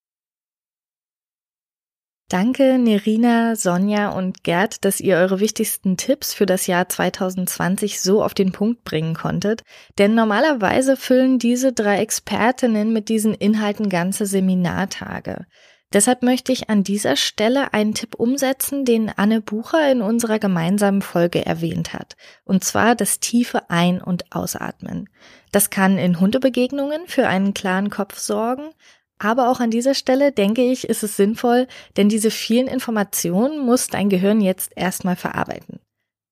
Danke, 2.28 2.76
Nerina, 2.76 3.54
Sonja 3.54 4.08
und 4.08 4.42
Gerd, 4.42 4.84
dass 4.84 5.00
ihr 5.00 5.16
eure 5.16 5.38
wichtigsten 5.38 5.96
Tipps 5.96 6.34
für 6.34 6.44
das 6.44 6.66
Jahr 6.66 6.88
2020 6.88 8.00
so 8.00 8.20
auf 8.20 8.34
den 8.34 8.50
Punkt 8.50 8.82
bringen 8.82 9.14
konntet. 9.14 9.62
Denn 9.98 10.16
normalerweise 10.16 10.96
füllen 10.96 11.38
diese 11.38 11.72
drei 11.72 11.98
Expertinnen 11.98 12.92
mit 12.92 13.08
diesen 13.10 13.32
Inhalten 13.32 13.88
ganze 13.88 14.26
Seminartage. 14.26 15.46
Deshalb 15.92 16.24
möchte 16.24 16.50
ich 16.50 16.68
an 16.68 16.82
dieser 16.82 17.14
Stelle 17.14 17.72
einen 17.72 17.94
Tipp 17.94 18.16
umsetzen, 18.16 18.84
den 18.84 19.08
Anne 19.08 19.40
Bucher 19.40 19.88
in 19.88 20.02
unserer 20.02 20.40
gemeinsamen 20.40 21.02
Folge 21.02 21.46
erwähnt 21.46 21.94
hat. 21.94 22.16
Und 22.44 22.64
zwar 22.64 22.96
das 22.96 23.20
tiefe 23.20 23.70
Ein- 23.70 24.02
und 24.02 24.34
Ausatmen. 24.34 25.08
Das 25.52 25.70
kann 25.70 25.96
in 25.96 26.18
Hundebegegnungen 26.18 27.06
für 27.06 27.28
einen 27.28 27.54
klaren 27.54 27.88
Kopf 27.88 28.18
sorgen, 28.18 28.72
aber 29.18 29.50
auch 29.50 29.60
an 29.60 29.70
dieser 29.70 29.94
Stelle 29.94 30.32
denke 30.32 30.62
ich, 30.62 30.88
ist 30.88 31.02
es 31.02 31.16
sinnvoll, 31.16 31.68
denn 31.96 32.08
diese 32.08 32.30
vielen 32.30 32.66
Informationen 32.66 33.64
muss 33.64 33.86
dein 33.86 34.08
Gehirn 34.08 34.40
jetzt 34.40 34.72
erstmal 34.76 35.16
verarbeiten. 35.16 35.80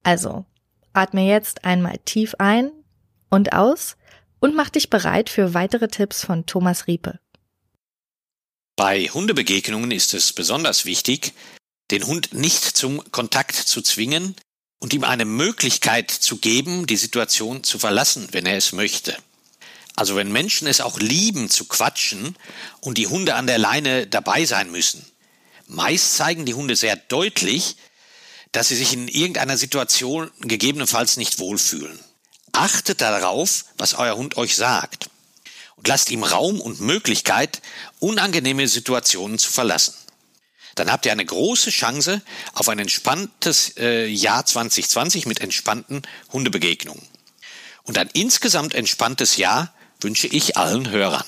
Also, 0.02 0.44
atme 0.92 1.26
jetzt 1.26 1.64
einmal 1.64 1.98
tief 2.04 2.34
ein 2.38 2.70
und 3.30 3.52
aus 3.52 3.96
und 4.40 4.54
mach 4.54 4.68
dich 4.68 4.90
bereit 4.90 5.30
für 5.30 5.54
weitere 5.54 5.88
Tipps 5.88 6.24
von 6.24 6.44
Thomas 6.44 6.86
Riepe. 6.86 7.18
Bei 8.76 9.04
Hundebegegnungen 9.06 9.90
ist 9.90 10.14
es 10.14 10.32
besonders 10.32 10.84
wichtig, 10.84 11.32
den 11.90 12.06
Hund 12.06 12.34
nicht 12.34 12.62
zum 12.62 13.02
Kontakt 13.12 13.54
zu 13.54 13.82
zwingen 13.82 14.34
und 14.80 14.92
ihm 14.92 15.04
eine 15.04 15.24
Möglichkeit 15.24 16.10
zu 16.10 16.38
geben, 16.38 16.86
die 16.86 16.96
Situation 16.96 17.62
zu 17.62 17.78
verlassen, 17.78 18.28
wenn 18.32 18.46
er 18.46 18.56
es 18.56 18.72
möchte. 18.72 19.16
Also 19.96 20.16
wenn 20.16 20.32
Menschen 20.32 20.66
es 20.66 20.80
auch 20.80 20.98
lieben 20.98 21.50
zu 21.50 21.66
quatschen 21.66 22.36
und 22.80 22.98
die 22.98 23.06
Hunde 23.06 23.34
an 23.34 23.46
der 23.46 23.58
Leine 23.58 24.06
dabei 24.06 24.44
sein 24.44 24.70
müssen. 24.70 25.04
Meist 25.66 26.16
zeigen 26.16 26.44
die 26.44 26.54
Hunde 26.54 26.76
sehr 26.76 26.96
deutlich, 26.96 27.76
dass 28.52 28.68
sie 28.68 28.76
sich 28.76 28.92
in 28.92 29.08
irgendeiner 29.08 29.56
Situation 29.56 30.30
gegebenenfalls 30.40 31.16
nicht 31.16 31.38
wohlfühlen. 31.38 31.98
Achtet 32.52 33.00
darauf, 33.00 33.64
was 33.78 33.94
euer 33.94 34.16
Hund 34.16 34.36
euch 34.36 34.54
sagt 34.54 35.10
und 35.76 35.88
lasst 35.88 36.10
ihm 36.10 36.22
Raum 36.22 36.60
und 36.60 36.80
Möglichkeit, 36.80 37.60
unangenehme 37.98 38.68
Situationen 38.68 39.38
zu 39.38 39.50
verlassen. 39.50 39.94
Dann 40.76 40.90
habt 40.90 41.04
ihr 41.06 41.12
eine 41.12 41.24
große 41.24 41.70
Chance 41.70 42.22
auf 42.52 42.68
ein 42.68 42.78
entspanntes 42.78 43.76
äh, 43.76 44.06
Jahr 44.06 44.46
2020 44.46 45.26
mit 45.26 45.40
entspannten 45.40 46.02
Hundebegegnungen. 46.32 47.06
Und 47.82 47.98
ein 47.98 48.08
insgesamt 48.12 48.74
entspanntes 48.74 49.36
Jahr 49.36 49.73
wünsche 50.04 50.28
ich 50.28 50.56
allen 50.56 50.90
Hörern. 50.90 51.24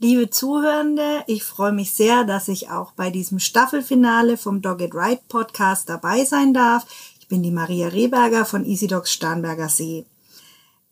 Liebe 0.00 0.30
Zuhörende, 0.30 1.24
ich 1.26 1.42
freue 1.42 1.72
mich 1.72 1.92
sehr, 1.92 2.22
dass 2.22 2.46
ich 2.46 2.70
auch 2.70 2.92
bei 2.92 3.10
diesem 3.10 3.40
Staffelfinale 3.40 4.36
vom 4.36 4.62
Dog 4.62 4.80
It 4.80 4.94
Right 4.94 5.26
Podcast 5.28 5.88
dabei 5.88 6.24
sein 6.24 6.54
darf. 6.54 6.86
Ich 7.18 7.26
bin 7.26 7.42
die 7.42 7.50
Maria 7.50 7.88
Rehberger 7.88 8.44
von 8.44 8.64
Easy 8.64 8.86
Dogs 8.86 9.12
Starnberger 9.12 9.68
See. 9.68 10.06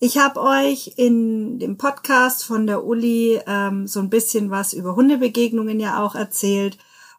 Ich 0.01 0.19
habe 0.19 0.41
euch 0.41 0.95
in 0.97 1.61
dem 1.61 1.79
Podcast 1.79 2.45
von 2.45 2.67
der 2.67 2.85
Uli 2.85 3.41
ähm, 3.47 3.87
so 3.87 4.01
ein 4.01 4.11
bisschen 4.11 4.51
was 4.51 4.75
über 4.75 4.97
Hundebegegnungen 4.97 5.79
ja 5.79 6.05
auch 6.05 6.17
erzählt. 6.17 6.77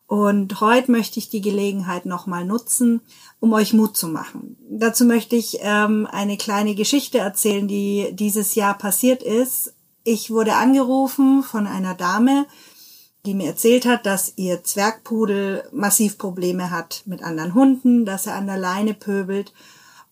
Und 0.07 0.61
heute 0.61 0.91
möchte 0.91 1.19
ich 1.19 1.29
die 1.29 1.41
Gelegenheit 1.41 2.05
nochmal 2.05 2.45
nutzen, 2.45 3.01
um 3.39 3.53
euch 3.53 3.73
Mut 3.73 3.95
zu 3.95 4.07
machen. 4.07 4.57
Dazu 4.69 5.05
möchte 5.05 5.35
ich 5.35 5.59
ähm, 5.61 6.07
eine 6.11 6.37
kleine 6.37 6.75
Geschichte 6.75 7.19
erzählen, 7.19 7.67
die 7.67 8.09
dieses 8.13 8.55
Jahr 8.55 8.77
passiert 8.77 9.21
ist. 9.21 9.73
Ich 10.03 10.31
wurde 10.31 10.55
angerufen 10.55 11.43
von 11.43 11.67
einer 11.67 11.93
Dame, 11.93 12.47
die 13.25 13.33
mir 13.33 13.47
erzählt 13.47 13.85
hat, 13.85 14.05
dass 14.05 14.33
ihr 14.37 14.63
Zwergpudel 14.63 15.67
massiv 15.71 16.17
Probleme 16.17 16.71
hat 16.71 17.03
mit 17.05 17.21
anderen 17.21 17.53
Hunden, 17.53 18.05
dass 18.05 18.25
er 18.25 18.35
an 18.35 18.47
der 18.47 18.57
Leine 18.57 18.93
pöbelt 18.93 19.53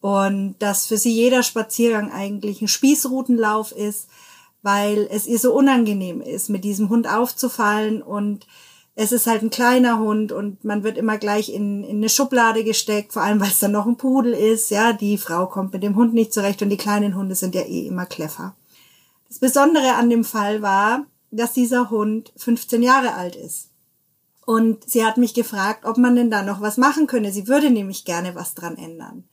und 0.02 0.56
dass 0.60 0.86
für 0.86 0.98
sie 0.98 1.14
jeder 1.14 1.42
Spaziergang 1.42 2.12
eigentlich 2.12 2.62
ein 2.62 2.68
Spießrutenlauf 2.68 3.72
ist, 3.72 4.08
weil 4.62 5.08
es 5.10 5.28
ihr 5.28 5.40
so 5.40 5.54
unangenehm 5.54 6.22
ist, 6.22 6.50
mit 6.50 6.64
diesem 6.64 6.90
Hund 6.90 7.08
aufzufallen 7.08 8.02
und 8.02 8.46
es 8.96 9.12
ist 9.12 9.28
halt 9.28 9.44
ein 9.44 9.50
kleiner 9.50 10.00
Hund 10.00 10.32
und 10.32 10.64
man 10.64 10.84
wird 10.84 10.98
immer 10.98 11.18
gleich 11.18 11.50
in, 11.50 11.84
in 11.84 11.98
eine 11.98 12.10
Schublade 12.10 12.64
gesteckt, 12.64 13.12
vor 13.12 13.24
allem 13.24 13.42
weil 13.42 13.50
es 13.50 13.60
dann 13.60 13.74
noch 13.74 13.86
ein 13.86 13.98
Pudel 13.98 14.34
ist. 14.34 14.72
Ja, 14.72 14.94
die 14.94 15.18
Frau 15.18 15.48
kommt 15.48 15.74
mit 15.74 15.84
dem 15.84 15.98
Hund 15.98 16.14
nicht 16.14 16.34
zurecht 16.34 16.62
und 16.62 16.70
die 16.70 16.78
kleinen 16.78 17.16
Hunde 17.16 17.36
sind 17.36 17.56
ja 17.56 17.62
eh 17.62 17.88
immer 17.88 18.06
clever. 18.06 18.56
Das 19.28 19.40
Besondere 19.40 19.96
an 19.96 20.10
dem 20.10 20.24
Fall 20.24 20.62
war, 20.62 21.06
dass 21.30 21.52
dieser 21.52 21.90
Hund 21.90 22.32
15 22.38 22.82
Jahre 22.82 23.16
alt 23.16 23.36
ist. 23.36 23.70
Und 24.46 24.90
sie 24.90 25.04
hat 25.04 25.18
mich 25.18 25.34
gefragt, 25.34 25.86
ob 25.86 25.98
man 25.98 26.16
denn 26.16 26.32
da 26.32 26.44
noch 26.44 26.62
was 26.62 26.78
machen 26.78 27.08
könne. 27.08 27.34
Sie 27.34 27.48
würde 27.48 27.72
nämlich 27.72 28.06
gerne 28.06 28.36
was 28.36 28.54
dran 28.54 28.78
ändern. 28.78 29.26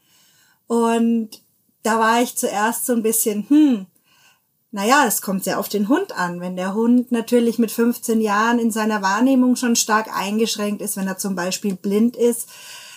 Und 0.66 1.42
da 1.82 2.00
war 2.00 2.22
ich 2.22 2.34
zuerst 2.36 2.86
so 2.86 2.94
ein 2.94 3.02
bisschen, 3.02 3.44
hm, 3.48 3.86
naja, 4.72 5.04
es 5.06 5.20
kommt 5.20 5.44
sehr 5.44 5.58
auf 5.58 5.68
den 5.68 5.88
Hund 5.88 6.18
an. 6.18 6.40
Wenn 6.40 6.56
der 6.56 6.74
Hund 6.74 7.12
natürlich 7.12 7.58
mit 7.58 7.70
15 7.70 8.22
Jahren 8.22 8.58
in 8.58 8.70
seiner 8.70 9.02
Wahrnehmung 9.02 9.54
schon 9.54 9.76
stark 9.76 10.08
eingeschränkt 10.16 10.80
ist, 10.80 10.96
wenn 10.96 11.06
er 11.06 11.18
zum 11.18 11.36
Beispiel 11.36 11.74
blind 11.74 12.16
ist, 12.16 12.48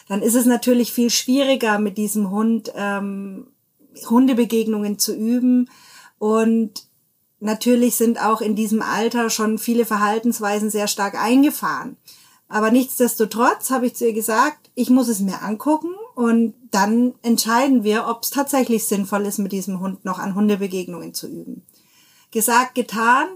dann 0.08 0.22
ist 0.22 0.36
es 0.36 0.46
natürlich 0.46 0.94
viel 0.94 1.10
schwieriger, 1.10 1.78
mit 1.78 1.98
diesem 1.98 2.32
Hund 2.32 2.72
ähm, 2.76 3.48
Hundebegegnungen 4.10 5.00
zu 5.00 5.14
üben. 5.14 5.70
Und 6.18 6.88
natürlich 7.42 7.96
sind 7.96 8.24
auch 8.24 8.40
in 8.40 8.56
diesem 8.56 8.82
Alter 8.82 9.30
schon 9.30 9.58
viele 9.58 9.86
Verhaltensweisen 9.86 10.70
sehr 10.70 10.88
stark 10.88 11.22
eingefahren. 11.22 11.98
Aber 12.48 12.72
nichtsdestotrotz 12.72 13.70
habe 13.70 13.88
ich 13.88 13.96
zu 13.96 14.06
ihr 14.06 14.14
gesagt, 14.14 14.70
ich 14.76 14.90
muss 14.90 15.10
es 15.10 15.20
mir 15.20 15.42
angucken 15.42 15.94
und 16.16 16.54
dann 16.72 17.14
entscheiden 17.22 17.84
wir, 17.84 18.08
ob 18.08 18.24
es 18.24 18.30
tatsächlich 18.30 18.88
sinnvoll 18.88 19.26
ist, 19.26 19.38
mit 19.38 19.52
diesem 19.52 19.82
Hund 19.82 20.06
noch 20.06 20.18
an 20.18 20.34
Hundebegegnungen 20.34 21.14
zu 21.14 21.28
üben. 21.28 21.66
Gesagt, 22.32 22.74
getan. 22.76 23.28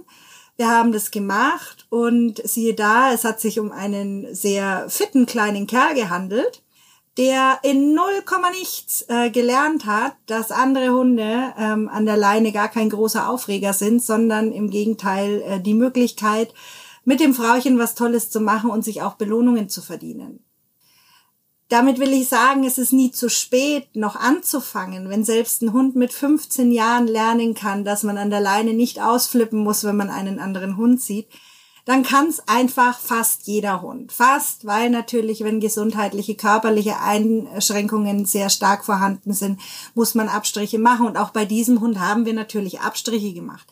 Wir 0.55 0.69
haben 0.69 0.91
das 0.91 1.11
gemacht 1.11 1.87
und 1.89 2.41
siehe 2.45 2.73
da, 2.73 3.13
es 3.13 3.23
hat 3.23 3.39
sich 3.39 3.59
um 3.59 3.71
einen 3.71 4.33
sehr 4.33 4.89
fitten 4.89 5.25
kleinen 5.25 5.67
Kerl 5.67 5.93
gehandelt, 5.93 6.63
der 7.17 7.59
in 7.63 7.93
null 7.93 8.23
nichts 8.51 9.05
äh, 9.07 9.29
gelernt 9.29 9.85
hat, 9.85 10.15
dass 10.25 10.51
andere 10.51 10.91
Hunde 10.91 11.53
ähm, 11.57 11.87
an 11.89 12.05
der 12.05 12.17
Leine 12.17 12.51
gar 12.51 12.67
kein 12.67 12.89
großer 12.89 13.29
Aufreger 13.29 13.71
sind, 13.73 14.01
sondern 14.01 14.51
im 14.51 14.69
Gegenteil 14.69 15.41
äh, 15.43 15.59
die 15.61 15.73
Möglichkeit, 15.73 16.53
mit 17.05 17.19
dem 17.19 17.33
Frauchen 17.33 17.79
was 17.79 17.95
Tolles 17.95 18.29
zu 18.29 18.41
machen 18.41 18.69
und 18.69 18.83
sich 18.83 19.01
auch 19.01 19.15
Belohnungen 19.15 19.69
zu 19.69 19.81
verdienen. 19.81 20.43
Damit 21.69 21.99
will 21.99 22.11
ich 22.13 22.27
sagen, 22.27 22.63
es 22.63 22.79
ist 22.79 22.93
nie 22.93 23.11
zu 23.11 23.29
spät, 23.29 23.95
noch 23.95 24.15
anzufangen, 24.15 25.09
wenn 25.09 25.23
selbst 25.23 25.61
ein 25.61 25.71
Hund 25.71 25.95
mit 25.95 26.11
15 26.11 26.71
Jahren 26.71 27.07
lernen 27.07 27.53
kann, 27.53 27.85
dass 27.85 28.01
man 28.01 28.17
an 28.17 28.31
der 28.31 28.41
Leine 28.41 28.73
nicht 28.73 28.99
ausflippen 28.99 29.59
muss, 29.59 29.83
wenn 29.83 29.95
man 29.95 30.09
einen 30.09 30.39
anderen 30.39 30.77
Hund 30.77 30.99
sieht, 30.99 31.27
dann 31.85 32.03
kann 32.03 32.27
es 32.27 32.47
einfach 32.47 32.99
fast 32.99 33.47
jeder 33.47 33.81
Hund. 33.81 34.11
Fast, 34.11 34.65
weil 34.65 34.89
natürlich, 34.89 35.43
wenn 35.43 35.59
gesundheitliche, 35.59 36.35
körperliche 36.35 36.99
Einschränkungen 36.99 38.25
sehr 38.25 38.49
stark 38.49 38.83
vorhanden 38.83 39.33
sind, 39.33 39.59
muss 39.95 40.15
man 40.15 40.29
Abstriche 40.29 40.79
machen. 40.79 41.07
Und 41.07 41.17
auch 41.17 41.29
bei 41.29 41.45
diesem 41.45 41.81
Hund 41.81 41.99
haben 41.99 42.25
wir 42.25 42.33
natürlich 42.33 42.81
Abstriche 42.81 43.33
gemacht. 43.33 43.67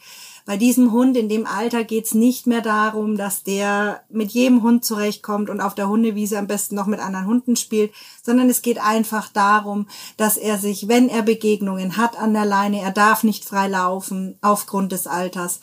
Bei 0.48 0.56
diesem 0.56 0.94
Hund 0.94 1.18
in 1.18 1.27
dem 1.27 1.46
Alter 1.46 1.84
geht's 1.84 2.13
nicht 2.13 2.48
mehr 2.48 2.62
darum, 2.62 3.18
dass 3.18 3.44
der 3.44 4.04
mit 4.08 4.32
jedem 4.32 4.63
Hund 4.63 4.86
zurechtkommt 4.86 5.50
und 5.50 5.60
auf 5.60 5.75
der 5.75 5.89
Hundewiese 5.89 6.39
am 6.39 6.48
besten 6.48 6.75
noch 6.75 6.86
mit 6.86 7.01
anderen 7.01 7.27
Hunden 7.27 7.58
spielt, 7.58 7.92
sondern 8.24 8.50
es 8.50 8.62
geht 8.62 8.80
einfach 8.82 9.27
darum, 9.27 9.88
dass 10.16 10.38
er 10.38 10.58
sich, 10.58 10.88
wenn 10.88 11.10
er 11.10 11.24
Begegnungen 11.24 11.98
hat 11.98 12.18
an 12.18 12.34
der 12.34 12.46
Leine, 12.46 12.80
er 12.80 12.92
darf 12.92 13.24
nicht 13.24 13.44
frei 13.44 13.68
laufen 13.68 14.38
aufgrund 14.42 14.94
des 14.94 15.06
Alters, 15.06 15.60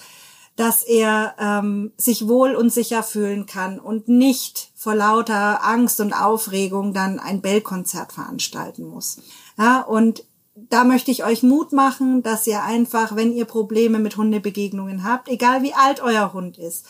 dass 0.54 0.82
er 0.82 1.34
ähm, 1.38 1.92
sich 1.96 2.28
wohl 2.28 2.54
und 2.54 2.70
sicher 2.70 3.02
fühlen 3.02 3.46
kann 3.46 3.80
und 3.80 4.08
nicht 4.08 4.70
vor 4.74 4.94
lauter 4.94 5.64
Angst 5.64 5.98
und 6.00 6.12
Aufregung 6.12 6.92
dann 6.92 7.18
ein 7.20 7.40
Bellkonzert 7.40 8.12
veranstalten 8.12 8.84
muss. 8.84 9.16
Ja, 9.56 9.80
und 9.80 10.24
da 10.54 10.84
möchte 10.84 11.10
ich 11.10 11.24
euch 11.24 11.42
Mut 11.42 11.72
machen, 11.72 12.22
dass 12.22 12.46
ihr 12.46 12.62
einfach, 12.62 13.16
wenn 13.16 13.32
ihr 13.32 13.44
Probleme 13.44 13.98
mit 13.98 14.16
Hundebegegnungen 14.16 15.04
habt, 15.04 15.28
egal 15.28 15.62
wie 15.62 15.74
alt 15.74 16.00
euer 16.00 16.32
Hund 16.32 16.58
ist, 16.58 16.86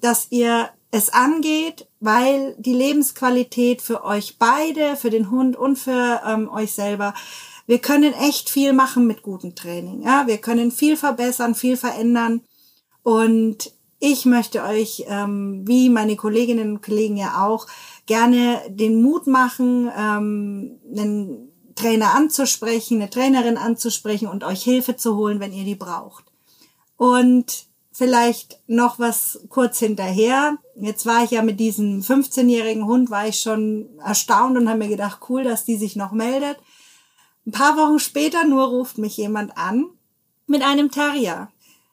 dass 0.00 0.28
ihr 0.30 0.70
es 0.92 1.12
angeht, 1.12 1.88
weil 2.00 2.54
die 2.58 2.72
Lebensqualität 2.72 3.82
für 3.82 4.04
euch 4.04 4.38
beide, 4.38 4.96
für 4.96 5.10
den 5.10 5.30
Hund 5.30 5.56
und 5.56 5.76
für 5.76 6.22
ähm, 6.26 6.48
euch 6.48 6.72
selber, 6.72 7.14
wir 7.66 7.78
können 7.78 8.12
echt 8.12 8.50
viel 8.50 8.72
machen 8.72 9.06
mit 9.06 9.22
gutem 9.22 9.54
Training. 9.54 10.02
Ja, 10.02 10.26
wir 10.26 10.38
können 10.38 10.72
viel 10.72 10.96
verbessern, 10.96 11.54
viel 11.54 11.76
verändern. 11.76 12.42
Und 13.02 13.72
ich 14.00 14.24
möchte 14.24 14.64
euch, 14.64 15.04
ähm, 15.08 15.62
wie 15.66 15.88
meine 15.88 16.16
Kolleginnen 16.16 16.72
und 16.72 16.82
Kollegen 16.82 17.16
ja 17.16 17.46
auch, 17.46 17.66
gerne 18.06 18.60
den 18.68 19.00
Mut 19.02 19.28
machen, 19.28 19.90
ähm, 19.96 20.80
einen 20.90 21.49
Trainer 21.80 22.14
anzusprechen, 22.14 23.00
eine 23.00 23.10
Trainerin 23.10 23.56
anzusprechen 23.56 24.28
und 24.28 24.44
euch 24.44 24.62
Hilfe 24.62 24.96
zu 24.96 25.16
holen, 25.16 25.40
wenn 25.40 25.52
ihr 25.52 25.64
die 25.64 25.74
braucht. 25.74 26.24
Und 26.96 27.66
vielleicht 27.92 28.58
noch 28.66 28.98
was 28.98 29.40
kurz 29.48 29.78
hinterher. 29.78 30.58
Jetzt 30.76 31.06
war 31.06 31.24
ich 31.24 31.32
ja 31.32 31.42
mit 31.42 31.60
diesem 31.60 32.00
15-jährigen 32.00 32.86
Hund, 32.86 33.10
war 33.10 33.26
ich 33.26 33.40
schon 33.40 33.88
erstaunt 34.04 34.56
und 34.56 34.68
habe 34.68 34.78
mir 34.78 34.88
gedacht, 34.88 35.20
cool, 35.28 35.44
dass 35.44 35.64
die 35.64 35.76
sich 35.76 35.96
noch 35.96 36.12
meldet. 36.12 36.58
Ein 37.46 37.52
paar 37.52 37.76
Wochen 37.76 37.98
später 37.98 38.44
nur 38.44 38.68
ruft 38.68 38.98
mich 38.98 39.16
jemand 39.16 39.56
an 39.56 39.86
mit 40.46 40.62
einem 40.62 40.90
Terrier. 40.90 41.48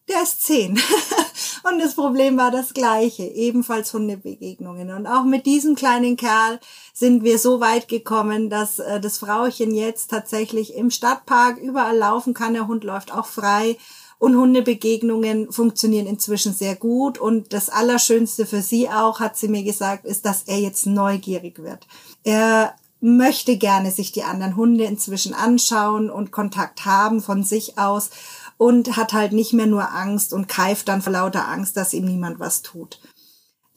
Der 0.09 0.23
ist 0.23 0.43
zehn. 0.43 0.79
und 1.67 1.79
das 1.79 1.95
Problem 1.95 2.37
war 2.37 2.51
das 2.51 2.73
gleiche, 2.73 3.23
ebenfalls 3.23 3.93
Hundebegegnungen. 3.93 4.91
Und 4.91 5.07
auch 5.07 5.23
mit 5.23 5.45
diesem 5.45 5.75
kleinen 5.75 6.15
Kerl 6.15 6.59
sind 6.93 7.23
wir 7.23 7.39
so 7.39 7.59
weit 7.59 7.87
gekommen, 7.87 8.49
dass 8.49 8.79
äh, 8.79 8.99
das 8.99 9.17
Frauchen 9.17 9.73
jetzt 9.73 10.09
tatsächlich 10.09 10.75
im 10.75 10.91
Stadtpark 10.91 11.57
überall 11.57 11.97
laufen 11.97 12.33
kann. 12.33 12.53
Der 12.53 12.67
Hund 12.67 12.83
läuft 12.83 13.13
auch 13.13 13.25
frei. 13.25 13.77
Und 14.19 14.35
Hundebegegnungen 14.35 15.51
funktionieren 15.51 16.07
inzwischen 16.07 16.53
sehr 16.53 16.75
gut. 16.75 17.17
Und 17.17 17.53
das 17.53 17.69
Allerschönste 17.69 18.45
für 18.45 18.61
sie 18.61 18.89
auch, 18.89 19.19
hat 19.19 19.37
sie 19.37 19.47
mir 19.47 19.63
gesagt, 19.63 20.05
ist, 20.05 20.25
dass 20.25 20.43
er 20.43 20.59
jetzt 20.59 20.87
neugierig 20.87 21.59
wird. 21.59 21.85
Er 22.23 22.73
möchte 22.99 23.57
gerne 23.57 23.91
sich 23.91 24.11
die 24.11 24.23
anderen 24.23 24.55
Hunde 24.55 24.85
inzwischen 24.85 25.33
anschauen 25.33 26.09
und 26.09 26.31
Kontakt 26.31 26.85
haben 26.85 27.21
von 27.21 27.43
sich 27.43 27.77
aus 27.77 28.09
und 28.57 28.97
hat 28.97 29.13
halt 29.13 29.33
nicht 29.33 29.53
mehr 29.53 29.67
nur 29.67 29.91
Angst 29.93 30.33
und 30.33 30.47
keift 30.47 30.87
dann 30.87 31.01
vor 31.01 31.13
lauter 31.13 31.47
Angst, 31.47 31.77
dass 31.77 31.93
ihm 31.93 32.05
niemand 32.05 32.39
was 32.39 32.61
tut. 32.61 32.99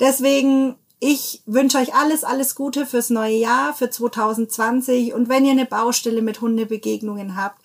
Deswegen, 0.00 0.76
ich 0.98 1.42
wünsche 1.46 1.78
euch 1.78 1.94
alles, 1.94 2.24
alles 2.24 2.54
Gute 2.54 2.86
fürs 2.86 3.10
neue 3.10 3.36
Jahr, 3.36 3.74
für 3.74 3.90
2020 3.90 5.12
und 5.14 5.28
wenn 5.28 5.44
ihr 5.44 5.52
eine 5.52 5.66
Baustelle 5.66 6.22
mit 6.22 6.40
Hundebegegnungen 6.40 7.36
habt, 7.36 7.60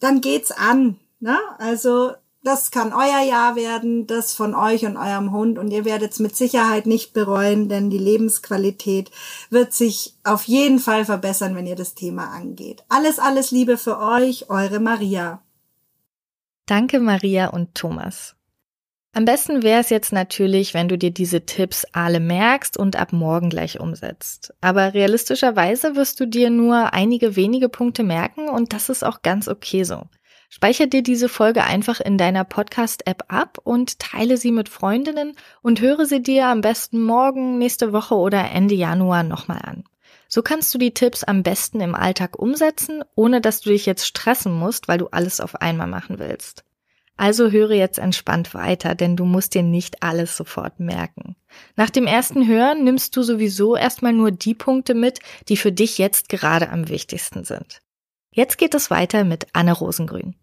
dann 0.00 0.20
geht's 0.20 0.50
an. 0.50 0.98
Ne? 1.20 1.38
Also 1.58 2.12
das 2.44 2.70
kann 2.70 2.92
euer 2.92 3.22
Jahr 3.22 3.56
werden, 3.56 4.06
das 4.06 4.32
von 4.32 4.54
euch 4.54 4.86
und 4.86 4.96
eurem 4.96 5.32
Hund 5.32 5.58
und 5.58 5.70
ihr 5.70 5.84
werdet 5.84 6.12
es 6.12 6.18
mit 6.18 6.36
Sicherheit 6.36 6.86
nicht 6.86 7.12
bereuen, 7.12 7.68
denn 7.68 7.90
die 7.90 7.98
Lebensqualität 7.98 9.10
wird 9.50 9.72
sich 9.72 10.16
auf 10.24 10.44
jeden 10.44 10.78
Fall 10.78 11.04
verbessern, 11.04 11.54
wenn 11.54 11.66
ihr 11.66 11.76
das 11.76 11.94
Thema 11.94 12.30
angeht. 12.30 12.84
Alles, 12.88 13.18
alles 13.18 13.50
Liebe 13.50 13.76
für 13.76 13.98
euch, 13.98 14.50
eure 14.50 14.78
Maria. 14.78 15.42
Danke 16.68 17.00
Maria 17.00 17.46
und 17.46 17.74
Thomas. 17.74 18.36
Am 19.14 19.24
besten 19.24 19.62
wäre 19.62 19.80
es 19.80 19.88
jetzt 19.88 20.12
natürlich, 20.12 20.74
wenn 20.74 20.86
du 20.86 20.98
dir 20.98 21.10
diese 21.10 21.46
Tipps 21.46 21.86
alle 21.92 22.20
merkst 22.20 22.76
und 22.76 22.94
ab 22.94 23.14
morgen 23.14 23.48
gleich 23.48 23.80
umsetzt. 23.80 24.52
Aber 24.60 24.92
realistischerweise 24.92 25.96
wirst 25.96 26.20
du 26.20 26.26
dir 26.26 26.50
nur 26.50 26.92
einige 26.92 27.36
wenige 27.36 27.70
Punkte 27.70 28.02
merken 28.02 28.50
und 28.50 28.74
das 28.74 28.90
ist 28.90 29.02
auch 29.02 29.22
ganz 29.22 29.48
okay 29.48 29.84
so. 29.84 30.02
Speicher 30.50 30.86
dir 30.86 31.02
diese 31.02 31.30
Folge 31.30 31.64
einfach 31.64 32.00
in 32.00 32.18
deiner 32.18 32.44
Podcast-App 32.44 33.24
ab 33.28 33.56
und 33.64 33.98
teile 33.98 34.36
sie 34.36 34.52
mit 34.52 34.68
Freundinnen 34.68 35.36
und 35.62 35.80
höre 35.80 36.04
sie 36.04 36.22
dir 36.22 36.48
am 36.48 36.60
besten 36.60 37.00
morgen, 37.00 37.56
nächste 37.56 37.94
Woche 37.94 38.14
oder 38.14 38.50
Ende 38.50 38.74
Januar 38.74 39.22
nochmal 39.22 39.62
an. 39.62 39.84
So 40.28 40.42
kannst 40.42 40.72
du 40.74 40.78
die 40.78 40.92
Tipps 40.92 41.24
am 41.24 41.42
besten 41.42 41.80
im 41.80 41.94
Alltag 41.94 42.38
umsetzen, 42.38 43.02
ohne 43.14 43.40
dass 43.40 43.60
du 43.62 43.70
dich 43.70 43.86
jetzt 43.86 44.06
stressen 44.06 44.52
musst, 44.52 44.86
weil 44.86 44.98
du 44.98 45.08
alles 45.08 45.40
auf 45.40 45.56
einmal 45.56 45.86
machen 45.86 46.18
willst. 46.18 46.64
Also 47.16 47.50
höre 47.50 47.72
jetzt 47.72 47.98
entspannt 47.98 48.54
weiter, 48.54 48.94
denn 48.94 49.16
du 49.16 49.24
musst 49.24 49.54
dir 49.54 49.64
nicht 49.64 50.04
alles 50.04 50.36
sofort 50.36 50.78
merken. 50.78 51.34
Nach 51.74 51.90
dem 51.90 52.06
ersten 52.06 52.46
Hören 52.46 52.84
nimmst 52.84 53.16
du 53.16 53.22
sowieso 53.22 53.74
erstmal 53.74 54.12
nur 54.12 54.30
die 54.30 54.54
Punkte 54.54 54.94
mit, 54.94 55.18
die 55.48 55.56
für 55.56 55.72
dich 55.72 55.98
jetzt 55.98 56.28
gerade 56.28 56.68
am 56.68 56.88
wichtigsten 56.88 57.42
sind. 57.42 57.80
Jetzt 58.30 58.56
geht 58.56 58.74
es 58.74 58.90
weiter 58.90 59.24
mit 59.24 59.48
Anne 59.52 59.72
Rosengrün. 59.72 60.36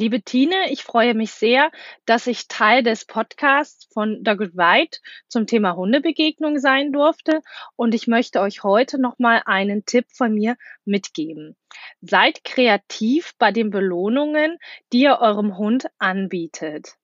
Liebe 0.00 0.22
Tine, 0.22 0.70
ich 0.70 0.84
freue 0.84 1.12
mich 1.12 1.32
sehr, 1.32 1.72
dass 2.06 2.28
ich 2.28 2.46
Teil 2.46 2.84
des 2.84 3.04
Podcasts 3.04 3.88
von 3.92 4.22
Dogged 4.22 4.56
White 4.56 5.00
zum 5.26 5.48
Thema 5.48 5.74
Hundebegegnung 5.74 6.60
sein 6.60 6.92
durfte 6.92 7.42
und 7.74 7.96
ich 7.96 8.06
möchte 8.06 8.40
euch 8.40 8.62
heute 8.62 9.00
nochmal 9.00 9.42
einen 9.44 9.86
Tipp 9.86 10.06
von 10.12 10.32
mir 10.32 10.56
mitgeben. 10.84 11.56
Seid 12.00 12.44
kreativ 12.44 13.32
bei 13.40 13.50
den 13.50 13.70
Belohnungen, 13.70 14.58
die 14.92 15.00
ihr 15.00 15.18
eurem 15.18 15.58
Hund 15.58 15.88
anbietet. 15.98 16.94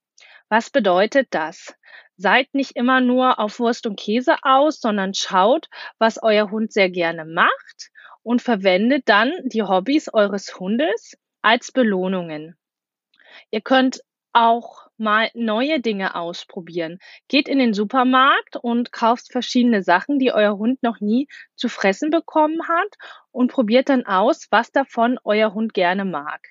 Was 0.48 0.70
bedeutet 0.70 1.26
das? 1.32 1.74
Seid 2.16 2.54
nicht 2.54 2.76
immer 2.76 3.00
nur 3.00 3.40
auf 3.40 3.58
Wurst 3.58 3.88
und 3.88 3.98
Käse 3.98 4.36
aus, 4.42 4.80
sondern 4.80 5.14
schaut, 5.14 5.68
was 5.98 6.22
euer 6.22 6.52
Hund 6.52 6.72
sehr 6.72 6.90
gerne 6.90 7.24
macht 7.24 7.90
und 8.22 8.40
verwendet 8.40 9.08
dann 9.08 9.32
die 9.46 9.64
Hobbys 9.64 10.14
eures 10.14 10.60
Hundes 10.60 11.18
als 11.42 11.72
Belohnungen. 11.72 12.56
Ihr 13.50 13.60
könnt 13.60 14.00
auch 14.32 14.88
mal 14.96 15.30
neue 15.34 15.80
Dinge 15.80 16.14
ausprobieren. 16.14 16.98
Geht 17.28 17.48
in 17.48 17.58
den 17.58 17.72
Supermarkt 17.72 18.56
und 18.56 18.92
kauft 18.92 19.30
verschiedene 19.30 19.82
Sachen, 19.82 20.18
die 20.18 20.32
euer 20.32 20.58
Hund 20.58 20.82
noch 20.82 21.00
nie 21.00 21.28
zu 21.54 21.68
fressen 21.68 22.10
bekommen 22.10 22.68
hat 22.68 22.96
und 23.30 23.50
probiert 23.50 23.88
dann 23.88 24.06
aus, 24.06 24.48
was 24.50 24.72
davon 24.72 25.18
euer 25.24 25.54
Hund 25.54 25.72
gerne 25.72 26.04
mag. 26.04 26.48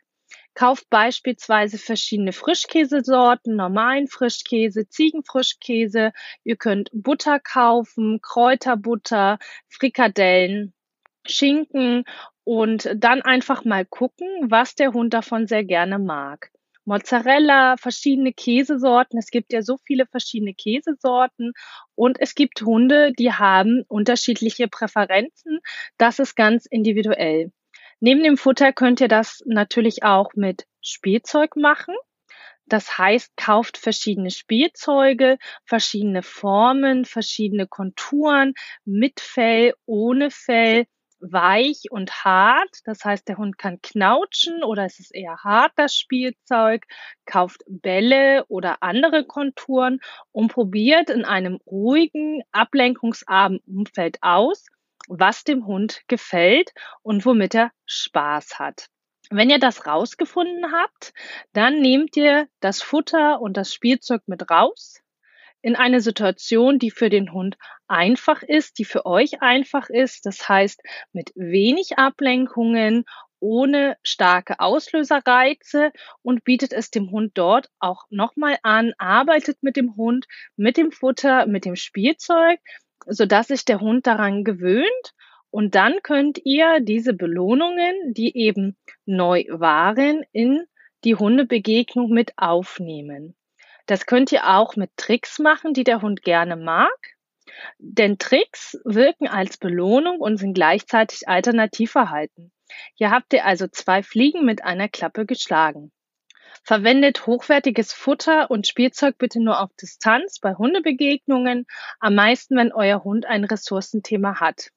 Kauft 0.56 0.90
beispielsweise 0.90 1.78
verschiedene 1.78 2.32
Frischkäsesorten, 2.32 3.56
normalen 3.56 4.08
Frischkäse, 4.08 4.88
Ziegenfrischkäse. 4.88 6.14
Ihr 6.44 6.56
könnt 6.58 6.90
Butter 6.94 7.40
kaufen, 7.40 8.20
Kräuterbutter, 8.22 9.40
Frikadellen 9.68 10.74
Schinken 11.26 12.06
und 12.44 12.90
dann 12.96 13.22
einfach 13.22 13.66
mal 13.66 13.86
gucken, 13.86 14.28
was 14.52 14.76
der 14.76 14.94
Hund 14.94 15.14
davon 15.14 15.48
sehr 15.48 15.64
gerne 15.64 16.00
mag. 16.00 16.53
Mozzarella, 16.86 17.76
verschiedene 17.78 18.34
Käsesorten. 18.34 19.18
Es 19.18 19.30
gibt 19.30 19.54
ja 19.54 19.62
so 19.62 19.78
viele 19.86 20.06
verschiedene 20.06 20.54
Käsesorten 20.54 21.54
und 21.96 22.20
es 22.20 22.36
gibt 22.36 22.62
Hunde, 22.62 23.14
die 23.14 23.32
haben 23.32 23.84
unterschiedliche 23.88 24.68
Präferenzen. 24.68 25.60
Das 25.98 26.20
ist 26.20 26.36
ganz 26.36 26.66
individuell. 26.66 27.52
Neben 28.00 28.24
dem 28.24 28.38
Futter 28.38 28.74
könnt 28.74 29.00
ihr 29.00 29.08
das 29.08 29.42
natürlich 29.46 30.04
auch 30.04 30.32
mit 30.36 30.66
Spielzeug 30.82 31.56
machen. 31.56 31.96
Das 32.66 32.98
heißt, 32.98 33.36
kauft 33.36 33.78
verschiedene 33.78 34.32
Spielzeuge, 34.32 35.38
verschiedene 35.66 36.24
Formen, 36.24 37.06
verschiedene 37.06 37.68
Konturen 37.68 38.54
mit 38.86 39.20
Fell, 39.20 39.74
ohne 39.86 40.32
Fell 40.32 40.86
weich 41.32 41.92
und 41.92 42.24
hart. 42.24 42.80
Das 42.86 43.04
heißt, 43.06 43.28
der 43.28 43.38
Hund 43.38 43.58
kann 43.58 43.82
knautschen 43.82 44.64
oder 44.64 44.86
es 44.86 45.00
ist 45.00 45.14
eher 45.14 45.38
hart, 45.44 45.72
das 45.76 45.96
Spielzeug, 45.96 46.86
kauft 47.26 47.64
Bälle 47.68 48.46
oder 48.48 48.78
andere 48.82 49.26
Konturen 49.26 50.00
und 50.32 50.52
probiert 50.52 51.10
in 51.10 51.26
einem 51.26 51.60
ruhigen, 51.66 52.42
ablenkungsarmen 52.52 53.60
Umfeld 53.66 54.18
aus, 54.22 54.68
was 55.08 55.44
dem 55.44 55.66
Hund 55.66 56.02
gefällt 56.08 56.72
und 57.02 57.26
womit 57.26 57.56
er 57.56 57.72
Spaß 57.86 58.60
hat. 58.60 58.88
Wenn 59.30 59.50
ihr 59.50 59.60
das 59.60 59.88
rausgefunden 59.88 60.72
habt, 60.74 61.14
dann 61.54 61.80
nehmt 61.80 62.16
ihr 62.18 62.48
das 62.60 62.82
Futter 62.82 63.42
und 63.42 63.58
das 63.58 63.74
Spielzeug 63.74 64.22
mit 64.28 64.50
raus 64.50 65.03
in 65.64 65.76
eine 65.76 66.02
Situation, 66.02 66.78
die 66.78 66.92
für 66.92 67.10
den 67.10 67.32
Hund 67.34 67.58
einfach 67.88 68.44
ist, 68.44 68.78
die 68.78 68.86
für 68.86 69.06
euch 69.06 69.42
einfach 69.42 69.90
ist. 69.90 70.26
Das 70.26 70.48
heißt, 70.48 70.82
mit 71.14 71.32
wenig 71.36 71.98
Ablenkungen, 71.98 73.06
ohne 73.40 73.98
starke 74.04 74.60
Auslöserreize 74.60 75.92
und 76.22 76.44
bietet 76.44 76.74
es 76.74 76.92
dem 76.92 77.12
Hund 77.12 77.32
dort 77.36 77.70
auch 77.80 78.04
nochmal 78.10 78.58
an, 78.64 78.94
arbeitet 78.98 79.58
mit 79.62 79.76
dem 79.76 79.96
Hund, 79.96 80.28
mit 80.56 80.78
dem 80.78 80.92
Futter, 80.92 81.46
mit 81.46 81.66
dem 81.66 81.76
Spielzeug, 81.76 82.60
sodass 83.06 83.48
sich 83.48 83.66
der 83.66 83.80
Hund 83.80 84.06
daran 84.06 84.44
gewöhnt. 84.44 85.14
Und 85.50 85.76
dann 85.76 86.00
könnt 86.04 86.42
ihr 86.46 86.80
diese 86.82 87.14
Belohnungen, 87.14 88.14
die 88.14 88.36
eben 88.36 88.76
neu 89.06 89.46
waren, 89.50 90.24
in 90.32 90.66
die 91.04 91.16
Hundebegegnung 91.16 92.10
mit 92.10 92.34
aufnehmen. 92.38 93.36
Das 93.86 94.06
könnt 94.06 94.32
ihr 94.32 94.48
auch 94.48 94.76
mit 94.76 94.92
Tricks 94.96 95.40
machen, 95.40 95.74
die 95.74 95.84
der 95.84 96.02
Hund 96.02 96.22
gerne 96.22 96.56
mag. 96.56 96.98
Denn 97.78 98.18
Tricks 98.18 98.78
wirken 98.86 99.28
als 99.28 99.58
Belohnung 99.58 100.20
und 100.20 100.38
sind 100.38 100.54
gleichzeitig 100.54 101.28
Alternativverhalten. 101.28 102.52
Hier 102.96 103.12
habt 103.12 103.34
ihr 103.34 103.46
also 103.46 103.68
zwei 103.68 104.02
Fliegen 104.04 104.46
mit 104.46 104.64
einer 104.64 104.90
Klappe 104.90 105.26
geschlagen. 105.26 105.92
Verwendet 106.64 107.28
hochwertiges 107.28 107.92
Futter 107.92 108.50
und 108.50 108.68
Spielzeug 108.68 109.18
bitte 109.18 109.42
nur 109.42 109.60
auf 109.60 109.70
Distanz 109.82 110.40
bei 110.40 110.56
Hundebegegnungen, 110.56 111.66
am 112.00 112.16
meisten, 112.16 112.56
wenn 112.56 112.72
euer 112.72 113.04
Hund 113.04 113.26
ein 113.26 113.44
Ressourcenthema 113.44 114.40
hat. 114.40 114.70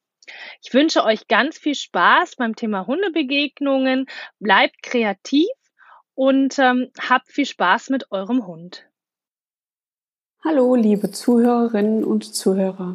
Ich 0.62 0.74
wünsche 0.74 1.04
euch 1.04 1.28
ganz 1.28 1.58
viel 1.58 1.76
Spaß 1.76 2.34
beim 2.36 2.56
Thema 2.56 2.86
Hundebegegnungen, 2.86 4.06
bleibt 4.40 4.82
kreativ 4.82 5.48
und 6.14 6.58
ähm, 6.58 6.90
habt 6.98 7.30
viel 7.30 7.46
Spaß 7.46 7.90
mit 7.90 8.10
eurem 8.10 8.46
Hund. 8.46 8.88
Hallo, 10.48 10.76
liebe 10.76 11.10
Zuhörerinnen 11.10 12.04
und 12.04 12.22
Zuhörer. 12.22 12.94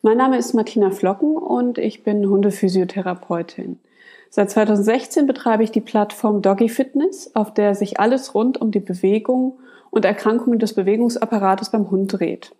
Mein 0.00 0.16
Name 0.16 0.38
ist 0.38 0.54
Martina 0.54 0.90
Flocken 0.90 1.36
und 1.36 1.76
ich 1.76 2.04
bin 2.04 2.26
Hundephysiotherapeutin. 2.26 3.78
Seit 4.30 4.50
2016 4.50 5.26
betreibe 5.26 5.62
ich 5.62 5.70
die 5.70 5.82
Plattform 5.82 6.40
Doggy 6.40 6.70
Fitness, 6.70 7.32
auf 7.34 7.52
der 7.52 7.74
sich 7.74 8.00
alles 8.00 8.34
rund 8.34 8.58
um 8.58 8.70
die 8.70 8.80
Bewegung 8.80 9.58
und 9.90 10.06
Erkrankungen 10.06 10.58
des 10.58 10.72
Bewegungsapparates 10.72 11.68
beim 11.68 11.90
Hund 11.90 12.18
dreht. 12.18 12.52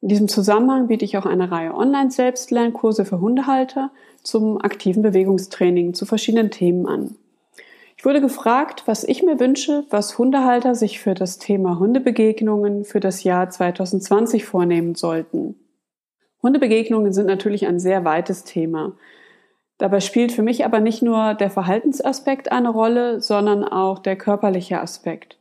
In 0.00 0.06
diesem 0.06 0.28
Zusammenhang 0.28 0.86
biete 0.86 1.04
ich 1.04 1.18
auch 1.18 1.26
eine 1.26 1.50
Reihe 1.50 1.74
Online-Selbstlernkurse 1.74 3.04
für 3.04 3.20
Hundehalter 3.20 3.90
zum 4.22 4.60
aktiven 4.60 5.02
Bewegungstraining 5.02 5.94
zu 5.94 6.06
verschiedenen 6.06 6.52
Themen 6.52 6.86
an. 6.86 7.16
Ich 8.02 8.06
wurde 8.06 8.20
gefragt, 8.20 8.82
was 8.86 9.04
ich 9.04 9.22
mir 9.22 9.38
wünsche, 9.38 9.84
was 9.88 10.18
Hundehalter 10.18 10.74
sich 10.74 10.98
für 10.98 11.14
das 11.14 11.38
Thema 11.38 11.78
Hundebegegnungen 11.78 12.84
für 12.84 12.98
das 12.98 13.22
Jahr 13.22 13.48
2020 13.48 14.44
vornehmen 14.44 14.96
sollten. 14.96 15.54
Hundebegegnungen 16.42 17.12
sind 17.12 17.26
natürlich 17.26 17.64
ein 17.68 17.78
sehr 17.78 18.04
weites 18.04 18.42
Thema. 18.42 18.96
Dabei 19.78 20.00
spielt 20.00 20.32
für 20.32 20.42
mich 20.42 20.64
aber 20.64 20.80
nicht 20.80 21.02
nur 21.02 21.34
der 21.34 21.48
Verhaltensaspekt 21.48 22.50
eine 22.50 22.70
Rolle, 22.70 23.20
sondern 23.20 23.62
auch 23.62 24.00
der 24.00 24.16
körperliche 24.16 24.80
Aspekt. 24.80 25.38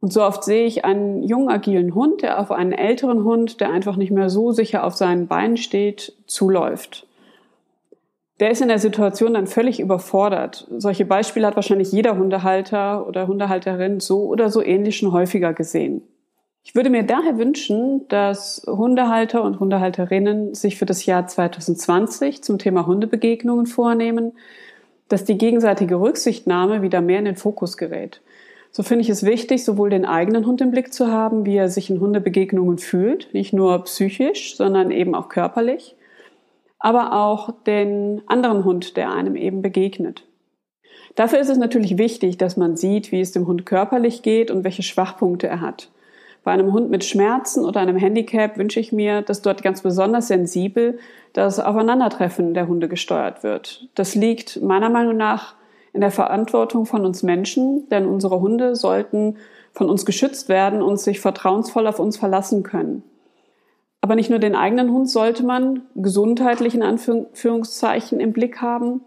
Und 0.00 0.10
so 0.10 0.22
oft 0.22 0.42
sehe 0.42 0.64
ich 0.64 0.86
einen 0.86 1.22
jungen, 1.22 1.50
agilen 1.50 1.94
Hund, 1.94 2.22
der 2.22 2.40
auf 2.40 2.50
einen 2.50 2.72
älteren 2.72 3.24
Hund, 3.24 3.60
der 3.60 3.70
einfach 3.70 3.96
nicht 3.96 4.10
mehr 4.10 4.30
so 4.30 4.52
sicher 4.52 4.84
auf 4.84 4.94
seinen 4.94 5.26
Beinen 5.26 5.58
steht, 5.58 6.14
zuläuft. 6.26 7.06
Der 8.40 8.50
ist 8.50 8.60
in 8.60 8.68
der 8.68 8.80
Situation 8.80 9.34
dann 9.34 9.46
völlig 9.46 9.78
überfordert. 9.78 10.66
Solche 10.76 11.04
Beispiele 11.04 11.46
hat 11.46 11.54
wahrscheinlich 11.54 11.92
jeder 11.92 12.16
Hundehalter 12.18 13.06
oder 13.06 13.28
Hundehalterin 13.28 14.00
so 14.00 14.24
oder 14.24 14.50
so 14.50 14.60
ähnlich 14.60 14.96
schon 14.96 15.12
häufiger 15.12 15.52
gesehen. 15.52 16.02
Ich 16.64 16.74
würde 16.74 16.90
mir 16.90 17.04
daher 17.04 17.38
wünschen, 17.38 18.08
dass 18.08 18.62
Hundehalter 18.66 19.42
und 19.42 19.60
Hundehalterinnen 19.60 20.54
sich 20.54 20.78
für 20.78 20.86
das 20.86 21.04
Jahr 21.06 21.26
2020 21.26 22.42
zum 22.42 22.58
Thema 22.58 22.86
Hundebegegnungen 22.86 23.66
vornehmen, 23.66 24.32
dass 25.08 25.24
die 25.24 25.38
gegenseitige 25.38 26.00
Rücksichtnahme 26.00 26.82
wieder 26.82 27.02
mehr 27.02 27.18
in 27.18 27.26
den 27.26 27.36
Fokus 27.36 27.76
gerät. 27.76 28.22
So 28.72 28.82
finde 28.82 29.02
ich 29.02 29.10
es 29.10 29.24
wichtig, 29.24 29.62
sowohl 29.62 29.90
den 29.90 30.06
eigenen 30.06 30.46
Hund 30.46 30.60
im 30.60 30.72
Blick 30.72 30.92
zu 30.92 31.06
haben, 31.06 31.44
wie 31.44 31.56
er 31.56 31.68
sich 31.68 31.90
in 31.90 32.00
Hundebegegnungen 32.00 32.78
fühlt, 32.78 33.32
nicht 33.32 33.52
nur 33.52 33.84
psychisch, 33.84 34.56
sondern 34.56 34.90
eben 34.90 35.14
auch 35.14 35.28
körperlich, 35.28 35.94
aber 36.78 37.12
auch 37.12 37.50
den 37.64 38.22
anderen 38.26 38.64
Hund, 38.64 38.96
der 38.96 39.12
einem 39.12 39.36
eben 39.36 39.62
begegnet. 39.62 40.26
Dafür 41.14 41.38
ist 41.38 41.50
es 41.50 41.58
natürlich 41.58 41.96
wichtig, 41.96 42.38
dass 42.38 42.56
man 42.56 42.76
sieht, 42.76 43.12
wie 43.12 43.20
es 43.20 43.32
dem 43.32 43.46
Hund 43.46 43.66
körperlich 43.66 44.22
geht 44.22 44.50
und 44.50 44.64
welche 44.64 44.82
Schwachpunkte 44.82 45.46
er 45.46 45.60
hat. 45.60 45.90
Bei 46.42 46.52
einem 46.52 46.72
Hund 46.72 46.90
mit 46.90 47.04
Schmerzen 47.04 47.64
oder 47.64 47.80
einem 47.80 47.96
Handicap 47.96 48.58
wünsche 48.58 48.78
ich 48.78 48.92
mir, 48.92 49.22
dass 49.22 49.40
dort 49.40 49.62
ganz 49.62 49.80
besonders 49.80 50.28
sensibel 50.28 50.98
das 51.32 51.58
Aufeinandertreffen 51.58 52.52
der 52.52 52.68
Hunde 52.68 52.88
gesteuert 52.88 53.42
wird. 53.42 53.88
Das 53.94 54.14
liegt 54.14 54.60
meiner 54.60 54.90
Meinung 54.90 55.16
nach 55.16 55.54
in 55.94 56.02
der 56.02 56.10
Verantwortung 56.10 56.84
von 56.84 57.06
uns 57.06 57.22
Menschen, 57.22 57.88
denn 57.88 58.06
unsere 58.06 58.40
Hunde 58.40 58.76
sollten 58.76 59.36
von 59.72 59.88
uns 59.88 60.04
geschützt 60.04 60.48
werden 60.48 60.82
und 60.82 61.00
sich 61.00 61.20
vertrauensvoll 61.20 61.86
auf 61.86 61.98
uns 61.98 62.18
verlassen 62.18 62.62
können. 62.62 63.02
Aber 64.04 64.16
nicht 64.16 64.28
nur 64.28 64.38
den 64.38 64.54
eigenen 64.54 64.92
Hund 64.92 65.08
sollte 65.08 65.46
man 65.46 65.80
gesundheitlich 65.94 66.74
in 66.74 66.82
Anführungszeichen 66.82 68.20
im 68.20 68.34
Blick 68.34 68.60
haben. 68.60 69.00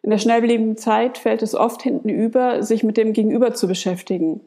In 0.00 0.08
der 0.08 0.16
schnelllebigen 0.16 0.78
Zeit 0.78 1.18
fällt 1.18 1.42
es 1.42 1.54
oft 1.54 1.82
hinten 1.82 2.08
über, 2.08 2.62
sich 2.62 2.82
mit 2.82 2.96
dem 2.96 3.12
Gegenüber 3.12 3.52
zu 3.52 3.68
beschäftigen. 3.68 4.40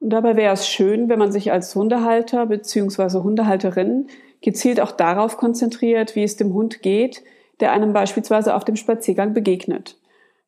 Und 0.00 0.08
dabei 0.08 0.36
wäre 0.36 0.54
es 0.54 0.66
schön, 0.66 1.10
wenn 1.10 1.18
man 1.18 1.32
sich 1.32 1.52
als 1.52 1.74
Hundehalter 1.74 2.46
bzw. 2.46 3.18
Hundehalterin 3.18 4.06
gezielt 4.40 4.80
auch 4.80 4.92
darauf 4.92 5.36
konzentriert, 5.36 6.16
wie 6.16 6.22
es 6.22 6.36
dem 6.36 6.54
Hund 6.54 6.80
geht, 6.80 7.22
der 7.60 7.72
einem 7.72 7.92
beispielsweise 7.92 8.54
auf 8.54 8.64
dem 8.64 8.76
Spaziergang 8.76 9.34
begegnet. 9.34 9.98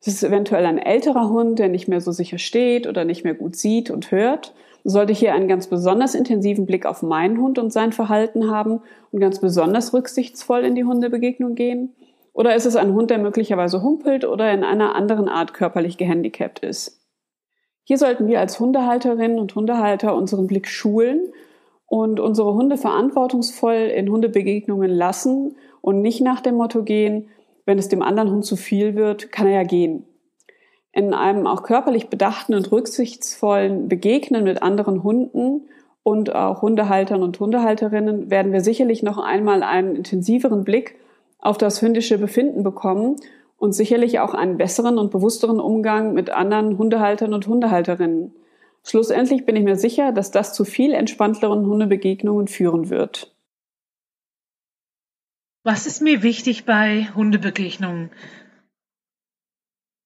Es 0.01 0.07
ist 0.07 0.23
eventuell 0.23 0.65
ein 0.65 0.79
älterer 0.79 1.29
Hund, 1.29 1.59
der 1.59 1.69
nicht 1.69 1.87
mehr 1.87 2.01
so 2.01 2.11
sicher 2.11 2.39
steht 2.39 2.87
oder 2.87 3.05
nicht 3.05 3.23
mehr 3.23 3.35
gut 3.35 3.55
sieht 3.55 3.91
und 3.91 4.09
hört. 4.09 4.55
Sollte 4.83 5.13
hier 5.13 5.33
einen 5.33 5.47
ganz 5.47 5.67
besonders 5.67 6.13
intensiven 6.13 6.65
Blick 6.65 6.85
auf 6.85 7.03
meinen 7.03 7.39
Hund 7.39 7.57
und 7.57 7.71
sein 7.71 7.93
Verhalten 7.93 8.51
haben 8.51 8.81
und 9.11 9.19
ganz 9.19 9.39
besonders 9.39 9.93
rücksichtsvoll 9.93 10.61
in 10.65 10.75
die 10.75 10.83
Hundebegegnung 10.83 11.55
gehen? 11.55 11.95
Oder 12.33 12.55
ist 12.55 12.65
es 12.65 12.75
ein 12.75 12.93
Hund, 12.93 13.09
der 13.09 13.19
möglicherweise 13.19 13.81
humpelt 13.81 14.25
oder 14.25 14.51
in 14.51 14.63
einer 14.63 14.95
anderen 14.95 15.29
Art 15.29 15.53
körperlich 15.53 15.97
gehandicapt 15.97 16.59
ist? 16.59 16.99
Hier 17.85 17.97
sollten 17.97 18.27
wir 18.27 18.39
als 18.39 18.59
Hundehalterinnen 18.59 19.39
und 19.39 19.55
Hundehalter 19.55 20.15
unseren 20.15 20.47
Blick 20.47 20.67
schulen 20.67 21.31
und 21.85 22.19
unsere 22.19 22.53
Hunde 22.53 22.77
verantwortungsvoll 22.77 23.91
in 23.95 24.09
Hundebegegnungen 24.09 24.89
lassen 24.89 25.55
und 25.81 26.01
nicht 26.01 26.21
nach 26.21 26.41
dem 26.41 26.55
Motto 26.55 26.83
gehen, 26.83 27.29
wenn 27.65 27.77
es 27.77 27.87
dem 27.87 28.01
anderen 28.01 28.31
Hund 28.31 28.45
zu 28.45 28.55
viel 28.55 28.95
wird, 28.95 29.31
kann 29.31 29.47
er 29.47 29.53
ja 29.53 29.63
gehen. 29.63 30.05
In 30.93 31.13
einem 31.13 31.47
auch 31.47 31.63
körperlich 31.63 32.09
bedachten 32.09 32.53
und 32.53 32.71
rücksichtsvollen 32.71 33.89
Begegnen 33.89 34.43
mit 34.43 34.61
anderen 34.61 35.03
Hunden 35.03 35.67
und 36.03 36.35
auch 36.35 36.61
Hundehaltern 36.61 37.23
und 37.23 37.39
Hundehalterinnen 37.39 38.29
werden 38.29 38.53
wir 38.53 38.61
sicherlich 38.61 39.01
noch 39.01 39.17
einmal 39.17 39.63
einen 39.63 39.95
intensiveren 39.95 40.63
Blick 40.63 40.99
auf 41.39 41.57
das 41.57 41.81
hündische 41.81 42.19
Befinden 42.19 42.63
bekommen 42.63 43.15
und 43.57 43.73
sicherlich 43.73 44.19
auch 44.19 44.35
einen 44.35 44.57
besseren 44.57 44.99
und 44.99 45.09
bewussteren 45.09 45.59
Umgang 45.59 46.13
mit 46.13 46.29
anderen 46.29 46.77
Hundehaltern 46.77 47.33
und 47.33 47.47
Hundehalterinnen. 47.47 48.35
Schlussendlich 48.85 49.45
bin 49.45 49.55
ich 49.55 49.63
mir 49.63 49.77
sicher, 49.77 50.11
dass 50.11 50.29
das 50.29 50.53
zu 50.53 50.65
viel 50.65 50.93
entspannteren 50.93 51.65
Hundebegegnungen 51.65 52.47
führen 52.47 52.89
wird. 52.89 53.33
Was 55.63 55.87
ist 55.87 56.01
mir 56.01 56.21
wichtig 56.21 56.65
bei 56.65 57.07
Hundebegegnungen? 57.15 58.11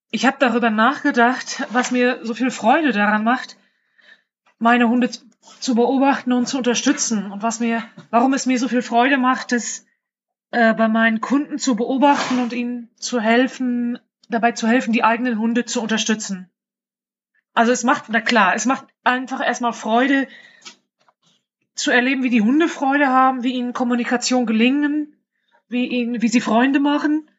Ich 0.09 0.25
habe 0.25 0.37
darüber 0.39 0.69
nachgedacht, 0.69 1.67
was 1.71 1.91
mir 1.91 2.19
so 2.23 2.33
viel 2.33 2.49
Freude 2.49 2.93
daran 2.93 3.23
macht, 3.23 3.57
meine 4.57 4.87
Hunde 4.87 5.09
zu 5.59 5.75
beobachten 5.75 6.31
und 6.31 6.47
zu 6.47 6.57
unterstützen 6.57 7.31
und 7.31 7.43
was 7.43 7.59
mir, 7.59 7.83
warum 8.09 8.33
es 8.33 8.45
mir 8.45 8.57
so 8.57 8.67
viel 8.67 8.81
Freude 8.81 9.17
macht, 9.17 9.51
es 9.51 9.85
äh, 10.51 10.73
bei 10.73 10.87
meinen 10.87 11.19
Kunden 11.19 11.57
zu 11.57 11.75
beobachten 11.75 12.39
und 12.39 12.53
ihnen 12.53 12.89
zu 12.95 13.19
helfen, 13.19 13.99
dabei 14.29 14.53
zu 14.53 14.67
helfen, 14.67 14.93
die 14.93 15.03
eigenen 15.03 15.39
Hunde 15.39 15.65
zu 15.65 15.81
unterstützen. 15.81 16.49
Also 17.53 17.71
es 17.71 17.83
macht, 17.83 18.05
na 18.07 18.21
klar, 18.21 18.55
es 18.55 18.65
macht 18.65 18.87
einfach 19.03 19.45
erstmal 19.45 19.73
Freude 19.73 20.27
zu 21.75 21.91
erleben, 21.91 22.23
wie 22.23 22.29
die 22.29 22.41
Hunde 22.41 22.67
Freude 22.67 23.07
haben, 23.07 23.43
wie 23.43 23.53
ihnen 23.53 23.73
Kommunikation 23.73 24.45
gelingen, 24.45 25.15
wie 25.67 25.85
ihnen, 25.87 26.21
wie 26.21 26.27
sie 26.27 26.41
Freunde 26.41 26.79
machen. 26.79 27.29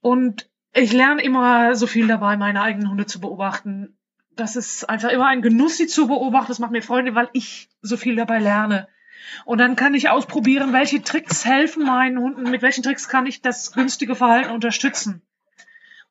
Und 0.00 0.48
ich 0.78 0.92
lerne 0.92 1.22
immer 1.22 1.74
so 1.76 1.86
viel 1.86 2.06
dabei, 2.06 2.36
meine 2.36 2.62
eigenen 2.62 2.90
Hunde 2.90 3.06
zu 3.06 3.20
beobachten. 3.20 3.96
Das 4.36 4.56
ist 4.56 4.88
einfach 4.88 5.10
immer 5.10 5.26
ein 5.26 5.42
Genuss, 5.42 5.76
sie 5.76 5.86
zu 5.86 6.06
beobachten. 6.06 6.48
Das 6.48 6.58
macht 6.58 6.70
mir 6.70 6.82
Freude, 6.82 7.14
weil 7.14 7.28
ich 7.32 7.68
so 7.82 7.96
viel 7.96 8.16
dabei 8.16 8.38
lerne. 8.38 8.88
Und 9.44 9.58
dann 9.58 9.76
kann 9.76 9.94
ich 9.94 10.08
ausprobieren, 10.08 10.72
welche 10.72 11.02
Tricks 11.02 11.44
helfen 11.44 11.84
meinen 11.84 12.18
Hunden, 12.18 12.50
mit 12.50 12.62
welchen 12.62 12.82
Tricks 12.82 13.08
kann 13.08 13.26
ich 13.26 13.42
das 13.42 13.72
günstige 13.72 14.14
Verhalten 14.14 14.52
unterstützen. 14.52 15.22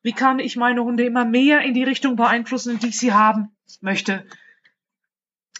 Wie 0.02 0.12
kann 0.12 0.38
ich 0.38 0.56
meine 0.56 0.84
Hunde 0.84 1.04
immer 1.04 1.24
mehr 1.24 1.62
in 1.62 1.74
die 1.74 1.82
Richtung 1.82 2.16
beeinflussen, 2.16 2.72
in 2.72 2.78
die 2.78 2.88
ich 2.88 2.98
sie 2.98 3.12
haben 3.12 3.50
möchte. 3.80 4.24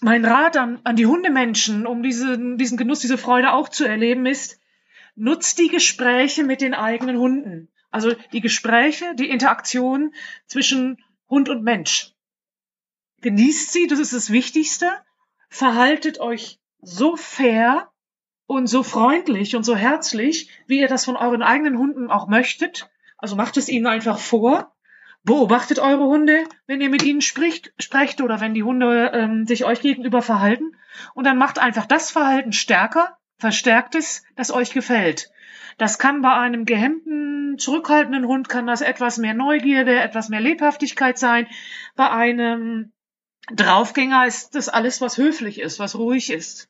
Mein 0.01 0.23
Rat 0.23 0.55
an, 0.55 0.79
an 0.85 0.95
die 0.95 1.05
Hundemenschen, 1.05 1.85
um 1.85 2.03
diese, 2.03 2.37
diesen 2.55 2.77
Genuss, 2.77 2.99
diese 2.99 3.17
Freude 3.17 3.51
auch 3.51 3.67
zu 3.67 3.85
erleben, 3.85 4.25
ist, 4.25 4.59
nutzt 5.15 5.59
die 5.59 5.67
Gespräche 5.67 6.43
mit 6.45 6.61
den 6.61 6.73
eigenen 6.73 7.17
Hunden. 7.17 7.69
Also 7.91 8.13
die 8.33 8.41
Gespräche, 8.41 9.15
die 9.15 9.29
Interaktion 9.29 10.13
zwischen 10.45 11.03
Hund 11.29 11.49
und 11.49 11.63
Mensch. 11.63 12.13
Genießt 13.21 13.71
sie, 13.71 13.87
das 13.87 13.99
ist 13.99 14.13
das 14.13 14.31
Wichtigste. 14.31 14.89
Verhaltet 15.49 16.19
euch 16.19 16.59
so 16.81 17.15
fair 17.15 17.91
und 18.45 18.67
so 18.67 18.83
freundlich 18.83 19.55
und 19.55 19.63
so 19.63 19.75
herzlich, 19.75 20.49
wie 20.67 20.79
ihr 20.79 20.87
das 20.87 21.05
von 21.05 21.15
euren 21.15 21.41
eigenen 21.41 21.77
Hunden 21.77 22.09
auch 22.09 22.27
möchtet. 22.27 22.89
Also 23.17 23.35
macht 23.35 23.57
es 23.57 23.67
ihnen 23.69 23.87
einfach 23.87 24.19
vor 24.19 24.73
Beobachtet 25.23 25.79
eure 25.79 26.05
Hunde, 26.05 26.45
wenn 26.65 26.81
ihr 26.81 26.89
mit 26.89 27.03
ihnen 27.03 27.21
spricht, 27.21 27.73
sprecht 27.77 28.21
oder 28.21 28.39
wenn 28.39 28.53
die 28.53 28.63
Hunde 28.63 29.11
ähm, 29.13 29.45
sich 29.45 29.65
euch 29.65 29.81
gegenüber 29.81 30.21
verhalten. 30.21 30.77
Und 31.13 31.25
dann 31.25 31.37
macht 31.37 31.59
einfach 31.59 31.85
das 31.85 32.09
Verhalten 32.09 32.53
stärker, 32.53 33.17
verstärkt 33.37 33.95
es, 33.95 34.23
das 34.35 34.51
euch 34.51 34.71
gefällt. 34.71 35.29
Das 35.79 35.97
kann 35.97 36.21
bei 36.21 36.33
einem 36.33 36.65
gehemmten, 36.65 37.57
zurückhaltenden 37.57 38.27
Hund 38.27 38.49
kann 38.49 38.67
das 38.67 38.81
etwas 38.81 39.17
mehr 39.17 39.33
Neugierde, 39.33 39.97
etwas 39.97 40.27
mehr 40.27 40.41
Lebhaftigkeit 40.41 41.17
sein. 41.17 41.47
Bei 41.95 42.11
einem 42.11 42.91
Draufgänger 43.49 44.27
ist 44.27 44.55
das 44.55 44.67
alles, 44.67 44.99
was 44.99 45.17
höflich 45.17 45.61
ist, 45.61 45.79
was 45.79 45.95
ruhig 45.95 46.31
ist. 46.31 46.69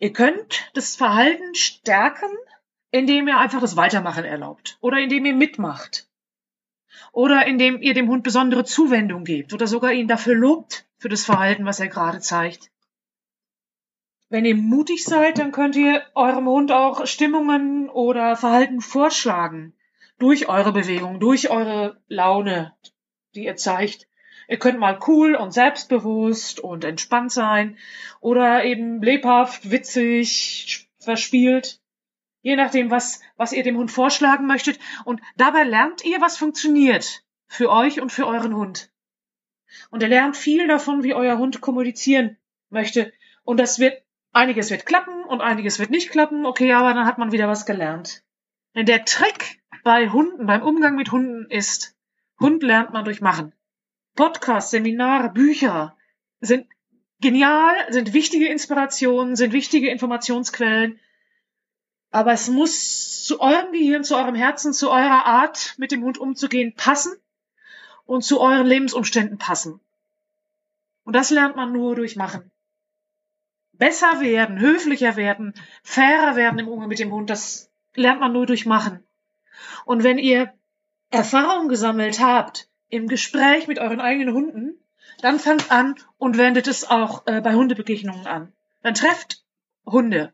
Ihr 0.00 0.12
könnt 0.12 0.68
das 0.74 0.96
Verhalten 0.96 1.54
stärken, 1.54 2.28
indem 2.90 3.28
ihr 3.28 3.38
einfach 3.38 3.60
das 3.60 3.76
Weitermachen 3.76 4.24
erlaubt 4.24 4.76
oder 4.80 4.98
indem 4.98 5.24
ihr 5.24 5.34
mitmacht 5.34 6.08
oder 7.12 7.46
indem 7.46 7.80
ihr 7.80 7.94
dem 7.94 8.08
Hund 8.08 8.24
besondere 8.24 8.64
Zuwendung 8.64 9.22
gebt 9.22 9.54
oder 9.54 9.68
sogar 9.68 9.92
ihn 9.92 10.08
dafür 10.08 10.34
lobt 10.34 10.88
für 10.98 11.08
das 11.08 11.24
Verhalten, 11.24 11.64
was 11.64 11.78
er 11.78 11.88
gerade 11.88 12.18
zeigt. 12.18 12.72
Wenn 14.28 14.44
ihr 14.44 14.56
mutig 14.56 15.04
seid, 15.04 15.38
dann 15.38 15.52
könnt 15.52 15.76
ihr 15.76 16.02
eurem 16.14 16.46
Hund 16.46 16.72
auch 16.72 17.06
Stimmungen 17.06 17.88
oder 17.88 18.36
Verhalten 18.36 18.80
vorschlagen. 18.80 19.74
Durch 20.18 20.48
eure 20.48 20.72
Bewegung, 20.72 21.20
durch 21.20 21.50
eure 21.50 22.00
Laune, 22.08 22.74
die 23.34 23.44
ihr 23.44 23.56
zeigt. 23.56 24.08
Ihr 24.48 24.58
könnt 24.58 24.78
mal 24.78 24.98
cool 25.06 25.34
und 25.34 25.52
selbstbewusst 25.52 26.60
und 26.60 26.84
entspannt 26.84 27.32
sein 27.32 27.78
oder 28.20 28.64
eben 28.64 29.02
lebhaft, 29.02 29.70
witzig, 29.70 30.88
verspielt. 30.98 31.80
Je 32.42 32.56
nachdem, 32.56 32.90
was, 32.90 33.20
was 33.36 33.52
ihr 33.52 33.62
dem 33.62 33.76
Hund 33.76 33.90
vorschlagen 33.90 34.46
möchtet. 34.46 34.78
Und 35.04 35.20
dabei 35.36 35.64
lernt 35.64 36.04
ihr, 36.04 36.20
was 36.20 36.36
funktioniert. 36.36 37.22
Für 37.46 37.70
euch 37.70 38.00
und 38.00 38.10
für 38.10 38.26
euren 38.26 38.54
Hund. 38.54 38.90
Und 39.90 40.02
ihr 40.02 40.08
lernt 40.08 40.36
viel 40.36 40.66
davon, 40.66 41.02
wie 41.02 41.14
euer 41.14 41.38
Hund 41.38 41.60
kommunizieren 41.60 42.36
möchte. 42.68 43.12
Und 43.44 43.58
das 43.58 43.78
wird 43.78 44.03
Einiges 44.34 44.70
wird 44.70 44.84
klappen 44.84 45.22
und 45.24 45.40
einiges 45.40 45.78
wird 45.78 45.90
nicht 45.90 46.10
klappen, 46.10 46.44
okay, 46.44 46.72
aber 46.72 46.92
dann 46.92 47.06
hat 47.06 47.18
man 47.18 47.30
wieder 47.30 47.46
was 47.46 47.66
gelernt. 47.66 48.24
Denn 48.74 48.84
der 48.84 49.04
Trick 49.04 49.62
bei 49.84 50.10
Hunden, 50.10 50.46
beim 50.46 50.62
Umgang 50.62 50.96
mit 50.96 51.12
Hunden 51.12 51.48
ist, 51.48 51.94
Hund 52.40 52.64
lernt 52.64 52.92
man 52.92 53.04
durch 53.04 53.20
Machen. 53.20 53.52
Podcasts, 54.16 54.72
Seminare, 54.72 55.30
Bücher 55.30 55.96
sind 56.40 56.66
genial, 57.20 57.76
sind 57.90 58.12
wichtige 58.12 58.48
Inspirationen, 58.48 59.36
sind 59.36 59.52
wichtige 59.52 59.88
Informationsquellen. 59.88 60.98
Aber 62.10 62.32
es 62.32 62.48
muss 62.48 63.22
zu 63.22 63.40
eurem 63.40 63.70
Gehirn, 63.70 64.02
zu 64.02 64.16
eurem 64.16 64.34
Herzen, 64.34 64.72
zu 64.72 64.90
eurer 64.90 65.26
Art, 65.26 65.76
mit 65.78 65.92
dem 65.92 66.02
Hund 66.02 66.18
umzugehen, 66.18 66.74
passen 66.74 67.12
und 68.04 68.24
zu 68.24 68.40
euren 68.40 68.66
Lebensumständen 68.66 69.38
passen. 69.38 69.78
Und 71.04 71.14
das 71.14 71.30
lernt 71.30 71.54
man 71.54 71.72
nur 71.72 71.94
durch 71.94 72.16
Machen 72.16 72.50
besser 73.78 74.20
werden, 74.20 74.58
höflicher 74.60 75.16
werden, 75.16 75.54
fairer 75.82 76.36
werden 76.36 76.58
im 76.58 76.68
Umgang 76.68 76.88
mit 76.88 76.98
dem 76.98 77.12
Hund, 77.12 77.30
das 77.30 77.70
lernt 77.94 78.20
man 78.20 78.32
nur 78.32 78.46
durch 78.46 78.66
Machen. 78.66 79.04
Und 79.84 80.02
wenn 80.02 80.18
ihr 80.18 80.52
Erfahrung 81.10 81.68
gesammelt 81.68 82.20
habt 82.20 82.68
im 82.88 83.08
Gespräch 83.08 83.66
mit 83.68 83.78
euren 83.78 84.00
eigenen 84.00 84.34
Hunden, 84.34 84.78
dann 85.20 85.38
fangt 85.38 85.70
an 85.70 85.94
und 86.18 86.38
wendet 86.38 86.66
es 86.66 86.90
auch 86.90 87.26
äh, 87.26 87.40
bei 87.40 87.54
Hundebegegnungen 87.54 88.26
an. 88.26 88.52
Dann 88.82 88.94
trefft 88.94 89.44
Hunde. 89.86 90.32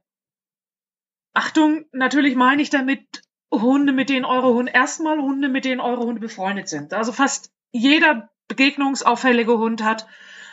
Achtung, 1.33 1.85
natürlich 1.92 2.35
meine 2.35 2.62
ich 2.62 2.70
damit 2.70 3.22
Hunde, 3.50 3.92
mit 3.92 4.09
denen 4.09 4.24
eure 4.24 4.55
Hunde, 4.55 4.72
erstmal 4.72 5.18
Hunde, 5.18 5.48
mit 5.48 5.64
denen 5.64 5.81
eure 5.81 6.03
Hunde 6.03 6.20
befreundet 6.20 6.68
sind. 6.68 6.92
Also 6.94 7.12
fast 7.12 7.53
jeder 7.72 8.31
begegnungsauffällige 8.48 9.59
Hund 9.59 9.83
hat 9.85 10.07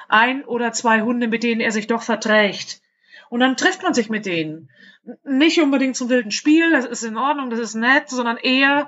ein 0.10 0.43
oder 0.46 0.74
zwei 0.74 1.02
Hunde, 1.02 1.28
mit 1.28 1.43
denen 1.43 1.62
er 1.62 1.72
sich 1.72 1.88
doch 1.88 2.02
verträgt. 2.02 2.82
Und 3.30 3.39
dann 3.39 3.58
trifft 3.58 3.84
man 3.84 3.93
sich 3.93 4.10
mit 4.10 4.26
denen. 4.26 4.70
Nicht 5.24 5.62
unbedingt 5.62 5.96
zum 5.96 6.10
wilden 6.10 6.32
Spiel, 6.32 6.72
das 6.72 6.86
ist 6.86 7.04
in 7.04 7.17
Ordnung, 7.17 7.50
das 7.50 7.60
ist 7.60 7.76
nett, 7.76 8.10
sondern 8.10 8.38
eher 8.38 8.88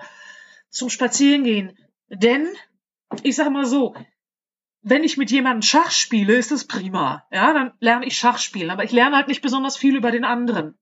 zum 0.69 0.89
Spazierengehen. 0.89 1.77
Denn, 2.09 2.47
ich 3.23 3.35
sag 3.35 3.49
mal 3.51 3.65
so, 3.65 3.95
wenn 4.81 5.03
ich 5.03 5.17
mit 5.17 5.31
jemandem 5.31 5.61
Schach 5.61 5.91
spiele, 5.91 6.35
ist 6.35 6.51
das 6.51 6.65
prima. 6.65 7.25
Ja, 7.31 7.53
dann 7.53 7.73
lerne 7.79 8.05
ich 8.05 8.17
Schach 8.17 8.37
spielen, 8.37 8.69
aber 8.69 8.83
ich 8.83 8.91
lerne 8.91 9.15
halt 9.15 9.27
nicht 9.27 9.41
besonders 9.41 9.77
viel 9.77 9.95
über 9.95 10.11
den 10.11 10.23
anderen. 10.23 10.77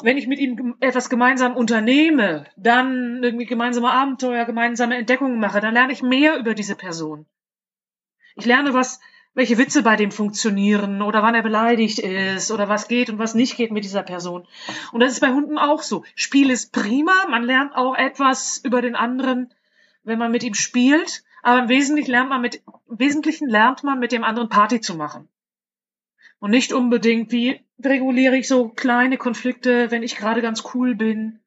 Wenn 0.00 0.18
ich 0.18 0.28
mit 0.28 0.38
ihm 0.38 0.76
etwas 0.80 1.10
gemeinsam 1.10 1.56
unternehme, 1.56 2.44
dann 2.56 3.22
irgendwie 3.22 3.46
gemeinsame 3.46 3.90
Abenteuer, 3.90 4.44
gemeinsame 4.44 4.96
Entdeckungen 4.96 5.40
mache, 5.40 5.60
dann 5.60 5.74
lerne 5.74 5.92
ich 5.92 6.02
mehr 6.02 6.36
über 6.36 6.54
diese 6.54 6.76
Person. 6.76 7.26
Ich 8.36 8.44
lerne 8.46 8.74
was 8.74 9.00
welche 9.38 9.56
Witze 9.56 9.84
bei 9.84 9.94
dem 9.94 10.10
funktionieren 10.10 11.00
oder 11.00 11.22
wann 11.22 11.36
er 11.36 11.44
beleidigt 11.44 12.00
ist 12.00 12.50
oder 12.50 12.68
was 12.68 12.88
geht 12.88 13.08
und 13.08 13.20
was 13.20 13.36
nicht 13.36 13.56
geht 13.56 13.70
mit 13.70 13.84
dieser 13.84 14.02
Person. 14.02 14.48
Und 14.90 14.98
das 14.98 15.12
ist 15.12 15.20
bei 15.20 15.28
Hunden 15.28 15.58
auch 15.58 15.82
so. 15.82 16.02
Spiel 16.16 16.50
ist 16.50 16.72
prima, 16.72 17.12
man 17.30 17.44
lernt 17.44 17.76
auch 17.76 17.94
etwas 17.94 18.58
über 18.64 18.82
den 18.82 18.96
anderen, 18.96 19.54
wenn 20.02 20.18
man 20.18 20.32
mit 20.32 20.42
ihm 20.42 20.54
spielt, 20.54 21.22
aber 21.44 21.60
im 21.60 21.68
Wesentlichen 21.68 22.10
lernt 22.10 22.30
man 22.30 22.40
mit, 22.40 22.64
im 22.90 22.98
Wesentlichen 22.98 23.48
lernt 23.48 23.84
man 23.84 24.00
mit 24.00 24.10
dem 24.10 24.24
anderen 24.24 24.48
Party 24.48 24.80
zu 24.80 24.96
machen. 24.96 25.28
Und 26.40 26.50
nicht 26.50 26.72
unbedingt, 26.72 27.30
wie 27.30 27.60
reguliere 27.80 28.36
ich 28.36 28.48
so 28.48 28.70
kleine 28.70 29.18
Konflikte, 29.18 29.92
wenn 29.92 30.02
ich 30.02 30.16
gerade 30.16 30.42
ganz 30.42 30.64
cool 30.74 30.96
bin 30.96 31.38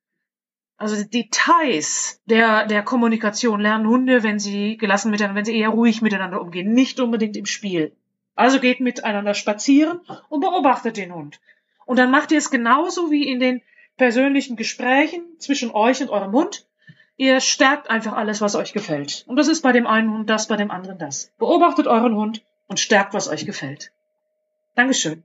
also 0.81 1.03
Details 1.03 2.21
der, 2.25 2.65
der 2.65 2.81
Kommunikation 2.81 3.59
lernen 3.61 3.87
Hunde, 3.87 4.23
wenn 4.23 4.39
sie 4.39 4.77
gelassen 4.77 5.11
miteinander, 5.11 5.37
wenn 5.37 5.45
sie 5.45 5.57
eher 5.57 5.69
ruhig 5.69 6.01
miteinander 6.01 6.41
umgehen, 6.41 6.73
nicht 6.73 6.99
unbedingt 6.99 7.37
im 7.37 7.45
Spiel. 7.45 7.95
Also 8.35 8.59
geht 8.59 8.79
miteinander 8.79 9.33
spazieren 9.33 9.99
und 10.29 10.41
beobachtet 10.41 10.97
den 10.97 11.13
Hund. 11.13 11.39
Und 11.85 11.99
dann 11.99 12.09
macht 12.09 12.31
ihr 12.31 12.37
es 12.37 12.49
genauso 12.49 13.11
wie 13.11 13.27
in 13.27 13.39
den 13.39 13.61
persönlichen 13.97 14.55
Gesprächen 14.55 15.23
zwischen 15.37 15.71
euch 15.71 16.01
und 16.01 16.09
eurem 16.09 16.31
Hund. 16.31 16.65
Ihr 17.17 17.39
stärkt 17.39 17.89
einfach 17.89 18.13
alles, 18.13 18.41
was 18.41 18.55
euch 18.55 18.73
gefällt. 18.73 19.23
Und 19.27 19.35
das 19.35 19.47
ist 19.47 19.61
bei 19.61 19.73
dem 19.73 19.85
einen 19.85 20.11
Hund 20.11 20.29
das, 20.29 20.47
bei 20.47 20.55
dem 20.55 20.71
anderen 20.71 20.97
das. 20.97 21.31
Beobachtet 21.37 21.85
euren 21.85 22.15
Hund 22.15 22.43
und 22.67 22.79
stärkt, 22.79 23.13
was 23.13 23.27
euch 23.27 23.45
gefällt. 23.45 23.91
Dankeschön. 24.75 25.23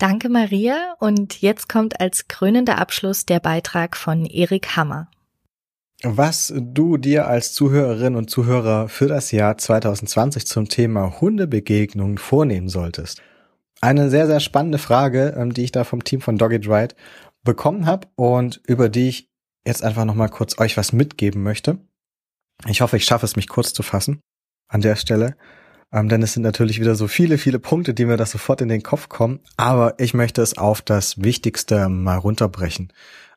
Danke, 0.00 0.30
Maria. 0.30 0.94
Und 0.98 1.42
jetzt 1.42 1.68
kommt 1.68 2.00
als 2.00 2.26
krönender 2.26 2.78
Abschluss 2.78 3.26
der 3.26 3.38
Beitrag 3.38 3.98
von 3.98 4.24
Erik 4.24 4.74
Hammer. 4.74 5.10
Was 6.02 6.54
du 6.56 6.96
dir 6.96 7.26
als 7.26 7.52
Zuhörerin 7.52 8.16
und 8.16 8.30
Zuhörer 8.30 8.88
für 8.88 9.08
das 9.08 9.30
Jahr 9.30 9.58
2020 9.58 10.46
zum 10.46 10.70
Thema 10.70 11.20
Hundebegegnungen 11.20 12.16
vornehmen 12.16 12.70
solltest. 12.70 13.20
Eine 13.82 14.08
sehr, 14.08 14.26
sehr 14.26 14.40
spannende 14.40 14.78
Frage, 14.78 15.34
ähm, 15.36 15.52
die 15.52 15.64
ich 15.64 15.72
da 15.72 15.84
vom 15.84 16.02
Team 16.02 16.22
von 16.22 16.38
Dogged 16.38 16.66
Ride 16.66 16.94
bekommen 17.44 17.84
habe 17.84 18.08
und 18.14 18.62
über 18.66 18.88
die 18.88 19.10
ich 19.10 19.28
jetzt 19.66 19.84
einfach 19.84 20.06
nochmal 20.06 20.30
kurz 20.30 20.58
euch 20.58 20.78
was 20.78 20.94
mitgeben 20.94 21.42
möchte. 21.42 21.76
Ich 22.66 22.80
hoffe, 22.80 22.96
ich 22.96 23.04
schaffe 23.04 23.26
es, 23.26 23.36
mich 23.36 23.48
kurz 23.48 23.74
zu 23.74 23.82
fassen 23.82 24.22
an 24.66 24.80
der 24.80 24.96
Stelle. 24.96 25.36
Ähm, 25.92 26.08
denn 26.08 26.22
es 26.22 26.34
sind 26.34 26.42
natürlich 26.42 26.80
wieder 26.80 26.94
so 26.94 27.08
viele, 27.08 27.38
viele 27.38 27.58
Punkte, 27.58 27.94
die 27.94 28.04
mir 28.04 28.16
da 28.16 28.26
sofort 28.26 28.60
in 28.60 28.68
den 28.68 28.82
Kopf 28.82 29.08
kommen. 29.08 29.40
Aber 29.56 29.94
ich 29.98 30.14
möchte 30.14 30.42
es 30.42 30.56
auf 30.56 30.82
das 30.82 31.22
Wichtigste 31.22 31.88
mal 31.88 32.16
runterbrechen. 32.16 32.92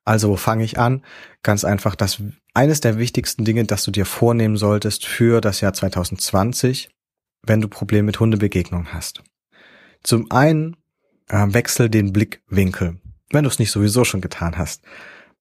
Also 0.06 0.30
wo 0.30 0.36
fange 0.36 0.64
ich 0.64 0.78
an? 0.78 1.04
Ganz 1.42 1.64
einfach, 1.64 1.96
das 1.96 2.22
eines 2.54 2.82
der 2.82 2.98
wichtigsten 2.98 3.46
Dinge, 3.46 3.64
das 3.64 3.84
du 3.84 3.92
dir 3.92 4.06
vornehmen 4.06 4.58
solltest 4.58 5.06
für 5.06 5.42
das 5.42 5.62
Jahr 5.62 5.74
2020, 5.74 6.90
wenn 7.42 7.62
du 7.62 7.68
Probleme 7.68 8.08
mit 8.08 8.20
Hundebegegnungen 8.20 8.94
hast. 8.94 9.24
Zum 10.04 10.30
einen 10.32 10.76
äh, 11.30 11.48
wechsel 11.48 11.90
den 11.90 12.14
Blickwinkel, 12.14 13.00
wenn 13.32 13.44
du 13.44 13.50
es 13.50 13.60
nicht 13.60 13.72
sowieso 13.72 14.04
schon 14.04 14.22
getan 14.22 14.58
hast. 14.58 14.84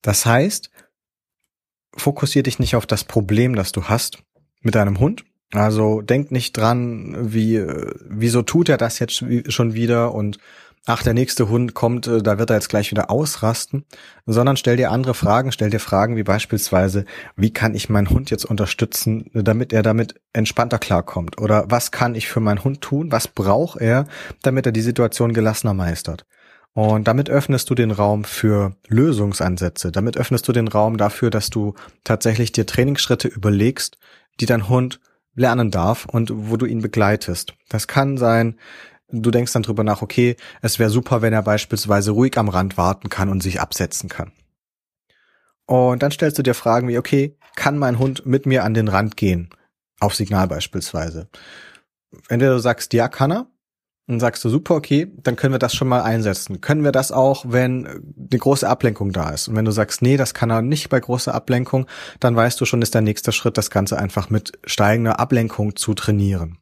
Das 0.00 0.24
heißt, 0.24 0.70
fokussier 1.96 2.42
dich 2.42 2.58
nicht 2.58 2.76
auf 2.76 2.86
das 2.86 3.04
Problem, 3.04 3.54
das 3.54 3.72
du 3.72 3.84
hast 3.84 4.22
mit 4.60 4.74
deinem 4.74 4.98
Hund, 5.00 5.24
also 5.52 6.00
denk 6.00 6.30
nicht 6.30 6.56
dran, 6.56 7.16
wie, 7.32 7.64
wieso 8.08 8.42
tut 8.42 8.68
er 8.68 8.78
das 8.78 8.98
jetzt 8.98 9.24
schon 9.48 9.74
wieder 9.74 10.14
und 10.14 10.38
ach, 10.86 11.02
der 11.02 11.14
nächste 11.14 11.48
Hund 11.48 11.74
kommt, 11.74 12.06
äh, 12.06 12.22
da 12.22 12.38
wird 12.38 12.50
er 12.50 12.56
jetzt 12.56 12.68
gleich 12.68 12.90
wieder 12.90 13.10
ausrasten, 13.10 13.84
sondern 14.26 14.56
stell 14.56 14.76
dir 14.76 14.90
andere 14.90 15.14
Fragen, 15.14 15.52
stell 15.52 15.70
dir 15.70 15.78
Fragen 15.78 16.16
wie 16.16 16.22
beispielsweise, 16.22 17.04
wie 17.36 17.52
kann 17.52 17.74
ich 17.74 17.88
meinen 17.88 18.10
Hund 18.10 18.30
jetzt 18.30 18.44
unterstützen, 18.44 19.30
damit 19.32 19.72
er 19.72 19.82
damit 19.82 20.20
entspannter 20.32 20.78
klarkommt? 20.78 21.40
Oder 21.40 21.66
was 21.68 21.90
kann 21.90 22.14
ich 22.14 22.28
für 22.28 22.40
meinen 22.40 22.64
Hund 22.64 22.80
tun? 22.80 23.12
Was 23.12 23.28
braucht 23.28 23.80
er, 23.80 24.06
damit 24.42 24.66
er 24.66 24.72
die 24.72 24.80
Situation 24.80 25.32
gelassener 25.32 25.74
meistert? 25.74 26.26
Und 26.74 27.06
damit 27.06 27.28
öffnest 27.28 27.68
du 27.68 27.74
den 27.74 27.90
Raum 27.90 28.24
für 28.24 28.76
Lösungsansätze. 28.88 29.92
Damit 29.92 30.16
öffnest 30.16 30.48
du 30.48 30.52
den 30.52 30.68
Raum 30.68 30.96
dafür, 30.96 31.28
dass 31.28 31.50
du 31.50 31.74
tatsächlich 32.02 32.50
dir 32.50 32.64
Trainingsschritte 32.64 33.28
überlegst, 33.28 33.98
die 34.40 34.46
dein 34.46 34.70
Hund 34.70 34.98
lernen 35.34 35.70
darf 35.70 36.04
und 36.06 36.30
wo 36.32 36.56
du 36.56 36.66
ihn 36.66 36.82
begleitest. 36.82 37.54
Das 37.68 37.88
kann 37.88 38.18
sein, 38.18 38.58
du 39.08 39.30
denkst 39.30 39.52
dann 39.52 39.62
drüber 39.62 39.84
nach, 39.84 40.02
okay, 40.02 40.36
es 40.60 40.78
wäre 40.78 40.90
super, 40.90 41.22
wenn 41.22 41.32
er 41.32 41.42
beispielsweise 41.42 42.12
ruhig 42.12 42.36
am 42.38 42.48
Rand 42.48 42.76
warten 42.76 43.08
kann 43.08 43.28
und 43.28 43.42
sich 43.42 43.60
absetzen 43.60 44.08
kann. 44.08 44.32
Und 45.66 46.02
dann 46.02 46.10
stellst 46.10 46.38
du 46.38 46.42
dir 46.42 46.54
Fragen 46.54 46.88
wie, 46.88 46.98
okay, 46.98 47.36
kann 47.56 47.78
mein 47.78 47.98
Hund 47.98 48.26
mit 48.26 48.46
mir 48.46 48.64
an 48.64 48.74
den 48.74 48.88
Rand 48.88 49.16
gehen? 49.16 49.50
Auf 50.00 50.14
Signal 50.14 50.48
beispielsweise. 50.48 51.28
Entweder 52.28 52.54
du 52.54 52.58
sagst, 52.58 52.92
ja, 52.92 53.08
kann 53.08 53.32
er, 53.32 53.46
dann 54.12 54.20
sagst 54.20 54.44
du, 54.44 54.48
super, 54.48 54.74
okay, 54.74 55.10
dann 55.22 55.36
können 55.36 55.54
wir 55.54 55.58
das 55.58 55.74
schon 55.74 55.88
mal 55.88 56.02
einsetzen. 56.02 56.60
Können 56.60 56.84
wir 56.84 56.92
das 56.92 57.12
auch, 57.12 57.44
wenn 57.48 57.86
eine 57.86 58.38
große 58.38 58.68
Ablenkung 58.68 59.12
da 59.12 59.30
ist? 59.30 59.48
Und 59.48 59.56
wenn 59.56 59.64
du 59.64 59.72
sagst, 59.72 60.02
nee, 60.02 60.16
das 60.16 60.34
kann 60.34 60.50
er 60.50 60.62
nicht 60.62 60.88
bei 60.88 61.00
großer 61.00 61.34
Ablenkung, 61.34 61.86
dann 62.20 62.36
weißt 62.36 62.60
du 62.60 62.64
schon, 62.64 62.82
ist 62.82 62.94
der 62.94 63.00
nächste 63.00 63.32
Schritt, 63.32 63.58
das 63.58 63.70
Ganze 63.70 63.98
einfach 63.98 64.30
mit 64.30 64.52
steigender 64.64 65.18
Ablenkung 65.18 65.76
zu 65.76 65.94
trainieren. 65.94 66.58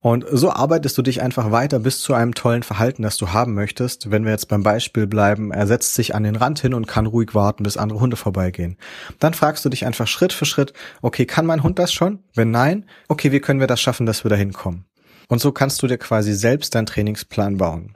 Und 0.00 0.24
so 0.30 0.52
arbeitest 0.52 0.96
du 0.98 1.02
dich 1.02 1.22
einfach 1.22 1.50
weiter 1.50 1.80
bis 1.80 2.00
zu 2.00 2.14
einem 2.14 2.34
tollen 2.34 2.62
Verhalten, 2.62 3.02
das 3.02 3.16
du 3.16 3.32
haben 3.32 3.54
möchtest. 3.54 4.10
Wenn 4.10 4.24
wir 4.24 4.30
jetzt 4.30 4.46
beim 4.48 4.62
Beispiel 4.62 5.06
bleiben, 5.06 5.50
er 5.50 5.66
setzt 5.66 5.94
sich 5.94 6.14
an 6.14 6.22
den 6.22 6.36
Rand 6.36 6.60
hin 6.60 6.74
und 6.74 6.86
kann 6.86 7.06
ruhig 7.06 7.34
warten, 7.34 7.64
bis 7.64 7.76
andere 7.76 8.00
Hunde 8.00 8.16
vorbeigehen. 8.16 8.76
Dann 9.18 9.34
fragst 9.34 9.64
du 9.64 9.68
dich 9.68 9.84
einfach 9.84 10.06
Schritt 10.06 10.32
für 10.32 10.44
Schritt, 10.44 10.74
okay, 11.02 11.26
kann 11.26 11.46
mein 11.46 11.62
Hund 11.62 11.78
das 11.78 11.92
schon? 11.92 12.20
Wenn 12.34 12.50
nein, 12.50 12.86
okay, 13.08 13.32
wie 13.32 13.40
können 13.40 13.58
wir 13.60 13.66
das 13.66 13.80
schaffen, 13.80 14.06
dass 14.06 14.24
wir 14.24 14.28
da 14.28 14.36
hinkommen? 14.36 14.84
Und 15.28 15.40
so 15.40 15.52
kannst 15.52 15.82
du 15.82 15.86
dir 15.86 15.98
quasi 15.98 16.32
selbst 16.32 16.74
deinen 16.74 16.86
Trainingsplan 16.86 17.56
bauen. 17.56 17.94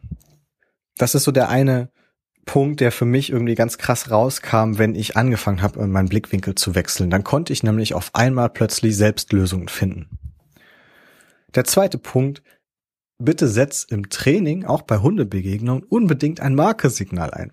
Das 0.97 1.15
ist 1.15 1.25
so 1.25 1.33
der 1.33 1.49
eine 1.49 1.91
Punkt, 2.45 2.81
der 2.81 2.91
für 2.91 3.05
mich 3.05 3.31
irgendwie 3.31 3.55
ganz 3.55 3.79
krass 3.79 4.11
rauskam, 4.11 4.79
wenn 4.79 4.95
ich 4.95 5.17
angefangen 5.17 5.63
habe, 5.63 5.87
meinen 5.87 6.09
Blickwinkel 6.09 6.55
zu 6.57 6.75
wechseln. 6.75 7.11
Dann 7.11 7.25
konnte 7.25 7.53
ich 7.53 7.63
nämlich 7.63 7.95
auf 7.95 8.15
einmal 8.15 8.51
plötzlich 8.51 8.97
selbst 8.97 9.33
Lösungen 9.33 9.69
finden. 9.69 10.19
Der 11.55 11.65
zweite 11.65 11.99
Punkt, 11.99 12.43
bitte 13.19 13.49
setz 13.49 13.85
im 13.85 14.09
Training, 14.09 14.65
auch 14.65 14.83
bei 14.83 14.99
Hundebegegnungen, 14.99 15.85
unbedingt 15.85 16.41
ein 16.41 16.55
Markesignal 16.55 17.31
ein. 17.33 17.53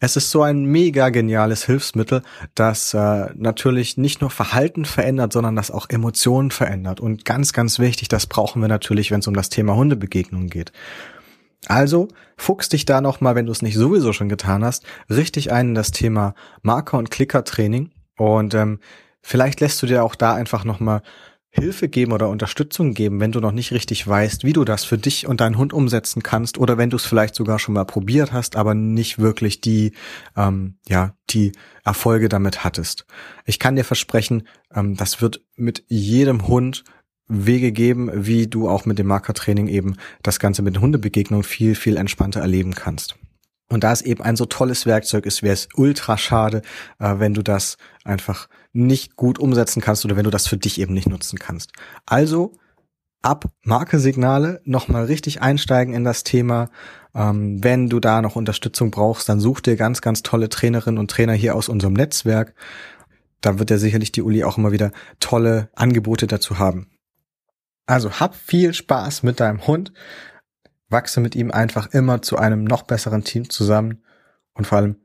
Es 0.00 0.16
ist 0.16 0.30
so 0.30 0.42
ein 0.42 0.64
mega 0.64 1.10
geniales 1.10 1.64
Hilfsmittel, 1.64 2.22
das 2.54 2.94
äh, 2.94 3.26
natürlich 3.34 3.96
nicht 3.96 4.20
nur 4.20 4.30
Verhalten 4.30 4.84
verändert, 4.84 5.32
sondern 5.32 5.56
das 5.56 5.70
auch 5.70 5.88
Emotionen 5.88 6.50
verändert. 6.50 7.00
Und 7.00 7.24
ganz, 7.24 7.52
ganz 7.52 7.78
wichtig, 7.78 8.08
das 8.08 8.26
brauchen 8.26 8.60
wir 8.62 8.68
natürlich, 8.68 9.10
wenn 9.10 9.20
es 9.20 9.26
um 9.26 9.34
das 9.34 9.48
Thema 9.48 9.74
Hundebegegnungen 9.74 10.48
geht. 10.48 10.72
Also 11.66 12.08
fuchs 12.36 12.68
dich 12.68 12.84
da 12.84 13.00
nochmal, 13.00 13.34
wenn 13.34 13.46
du 13.46 13.52
es 13.52 13.62
nicht 13.62 13.76
sowieso 13.76 14.12
schon 14.12 14.28
getan 14.28 14.64
hast, 14.64 14.84
richtig 15.10 15.52
ein 15.52 15.70
in 15.70 15.74
das 15.74 15.90
Thema 15.90 16.34
Marker- 16.62 16.98
und 16.98 17.10
Klicker-Training. 17.10 17.90
Und 18.16 18.54
ähm, 18.54 18.80
vielleicht 19.22 19.60
lässt 19.60 19.82
du 19.82 19.86
dir 19.86 20.04
auch 20.04 20.14
da 20.14 20.34
einfach 20.34 20.64
nochmal 20.64 21.02
Hilfe 21.58 21.88
geben 21.88 22.12
oder 22.12 22.28
Unterstützung 22.28 22.94
geben, 22.94 23.20
wenn 23.20 23.32
du 23.32 23.40
noch 23.40 23.52
nicht 23.52 23.72
richtig 23.72 24.06
weißt, 24.06 24.44
wie 24.44 24.52
du 24.52 24.64
das 24.64 24.84
für 24.84 24.98
dich 24.98 25.26
und 25.26 25.40
deinen 25.40 25.58
Hund 25.58 25.72
umsetzen 25.72 26.22
kannst 26.22 26.58
oder 26.58 26.78
wenn 26.78 26.90
du 26.90 26.96
es 26.96 27.04
vielleicht 27.04 27.34
sogar 27.34 27.58
schon 27.58 27.74
mal 27.74 27.84
probiert 27.84 28.32
hast, 28.32 28.56
aber 28.56 28.74
nicht 28.74 29.18
wirklich 29.18 29.60
die, 29.60 29.92
ähm, 30.36 30.78
ja, 30.88 31.14
die 31.30 31.52
Erfolge 31.84 32.28
damit 32.28 32.64
hattest. 32.64 33.06
Ich 33.44 33.58
kann 33.58 33.76
dir 33.76 33.84
versprechen, 33.84 34.46
ähm, 34.74 34.96
das 34.96 35.20
wird 35.20 35.42
mit 35.56 35.84
jedem 35.88 36.48
Hund 36.48 36.84
Wege 37.28 37.72
geben, 37.72 38.10
wie 38.14 38.46
du 38.46 38.68
auch 38.68 38.86
mit 38.86 38.98
dem 38.98 39.06
Markertraining 39.06 39.68
eben 39.68 39.96
das 40.22 40.40
Ganze 40.40 40.62
mit 40.62 40.80
Hundebegegnung 40.80 41.42
viel, 41.42 41.74
viel 41.74 41.98
entspannter 41.98 42.40
erleben 42.40 42.74
kannst. 42.74 43.16
Und 43.68 43.84
da 43.84 43.92
es 43.92 44.02
eben 44.02 44.22
ein 44.22 44.36
so 44.36 44.46
tolles 44.46 44.86
Werkzeug 44.86 45.26
ist, 45.26 45.42
wäre 45.42 45.52
es 45.52 45.68
ultra 45.74 46.16
schade, 46.16 46.62
äh, 46.98 47.16
wenn 47.18 47.34
du 47.34 47.42
das 47.42 47.76
einfach 48.02 48.48
nicht 48.72 49.16
gut 49.16 49.38
umsetzen 49.38 49.80
kannst 49.80 50.04
oder 50.04 50.16
wenn 50.16 50.24
du 50.24 50.30
das 50.30 50.46
für 50.46 50.56
dich 50.56 50.80
eben 50.80 50.94
nicht 50.94 51.08
nutzen 51.08 51.38
kannst. 51.38 51.72
Also 52.06 52.52
ab 53.22 53.46
Markesignale 53.62 54.60
nochmal 54.64 55.04
richtig 55.04 55.42
einsteigen 55.42 55.94
in 55.94 56.04
das 56.04 56.24
Thema. 56.24 56.70
Ähm, 57.14 57.62
wenn 57.62 57.88
du 57.88 58.00
da 58.00 58.22
noch 58.22 58.36
Unterstützung 58.36 58.90
brauchst, 58.90 59.28
dann 59.28 59.40
such 59.40 59.60
dir 59.60 59.76
ganz, 59.76 60.00
ganz 60.00 60.22
tolle 60.22 60.48
Trainerinnen 60.48 60.98
und 60.98 61.10
Trainer 61.10 61.32
hier 61.32 61.54
aus 61.54 61.68
unserem 61.68 61.94
Netzwerk. 61.94 62.54
Da 63.40 63.58
wird 63.58 63.70
ja 63.70 63.78
sicherlich 63.78 64.12
die 64.12 64.22
Uli 64.22 64.44
auch 64.44 64.58
immer 64.58 64.72
wieder 64.72 64.92
tolle 65.20 65.70
Angebote 65.74 66.26
dazu 66.26 66.58
haben. 66.58 66.90
Also 67.86 68.20
hab 68.20 68.34
viel 68.34 68.74
Spaß 68.74 69.22
mit 69.22 69.40
deinem 69.40 69.66
Hund 69.66 69.92
wachse 70.88 71.20
mit 71.20 71.36
ihm 71.36 71.50
einfach 71.50 71.92
immer 71.92 72.22
zu 72.22 72.36
einem 72.36 72.64
noch 72.64 72.82
besseren 72.82 73.24
Team 73.24 73.50
zusammen 73.50 74.02
und 74.54 74.66
vor 74.66 74.78
allem 74.78 74.96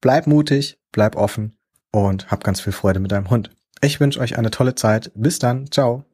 bleib 0.00 0.26
mutig, 0.26 0.78
bleib 0.92 1.16
offen 1.16 1.56
und 1.94 2.30
hab 2.30 2.42
ganz 2.42 2.60
viel 2.60 2.72
Freude 2.72 3.00
mit 3.00 3.12
deinem 3.12 3.30
Hund. 3.30 3.50
Ich 3.80 4.00
wünsche 4.00 4.20
euch 4.20 4.36
eine 4.36 4.50
tolle 4.50 4.74
Zeit. 4.74 5.12
Bis 5.14 5.38
dann. 5.38 5.70
Ciao. 5.70 6.04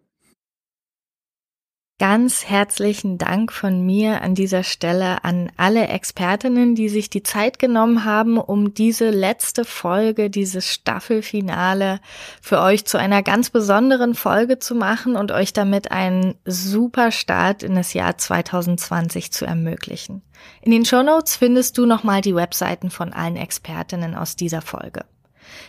Ganz 1.99 2.47
herzlichen 2.47 3.19
Dank 3.19 3.53
von 3.53 3.85
mir 3.85 4.23
an 4.23 4.35
dieser 4.35 4.63
Stelle 4.63 5.23
an 5.23 5.53
alle 5.59 5.87
Expertinnen, 5.87 6.75
die 6.75 6.89
sich 6.89 7.11
die 7.11 7.23
Zeit 7.23 7.59
genommen 7.59 8.07
haben, 8.07 8.39
um 8.39 8.73
diese 8.73 9.11
letzte 9.11 9.67
Folge, 9.67 10.31
dieses 10.31 10.67
Staffelfinale 10.67 12.01
für 12.41 12.61
euch 12.61 12.87
zu 12.87 12.97
einer 12.97 13.23
ganz 13.23 13.51
besonderen 13.51 14.15
Folge 14.15 14.59
zu 14.59 14.75
machen 14.75 15.15
und 15.15 15.31
euch 15.31 15.53
damit 15.53 15.93
einen 15.93 16.37
super 16.47 17.11
Start 17.11 17.63
in 17.63 17.75
das 17.75 17.93
Jahr 17.93 18.17
2020 18.17 19.31
zu 19.31 19.45
ermöglichen. 19.45 20.23
In 20.63 20.73
den 20.73 20.87
Show 20.87 21.03
Notes 21.03 21.37
findest 21.37 21.77
du 21.77 21.85
nochmal 21.85 22.23
die 22.23 22.35
Webseiten 22.35 22.89
von 22.89 23.13
allen 23.13 23.37
Expertinnen 23.37 24.15
aus 24.15 24.37
dieser 24.37 24.63
Folge. 24.63 25.05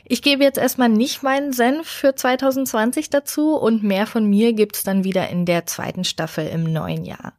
Ich 0.05 0.21
gebe 0.21 0.43
jetzt 0.43 0.57
erstmal 0.57 0.89
nicht 0.89 1.23
meinen 1.23 1.53
Senf 1.53 1.87
für 1.87 2.15
2020 2.15 3.09
dazu 3.09 3.55
und 3.55 3.83
mehr 3.83 4.07
von 4.07 4.25
mir 4.25 4.53
gibt's 4.53 4.83
dann 4.83 5.03
wieder 5.03 5.29
in 5.29 5.45
der 5.45 5.65
zweiten 5.65 6.03
Staffel 6.03 6.47
im 6.47 6.71
neuen 6.71 7.05
Jahr. 7.05 7.33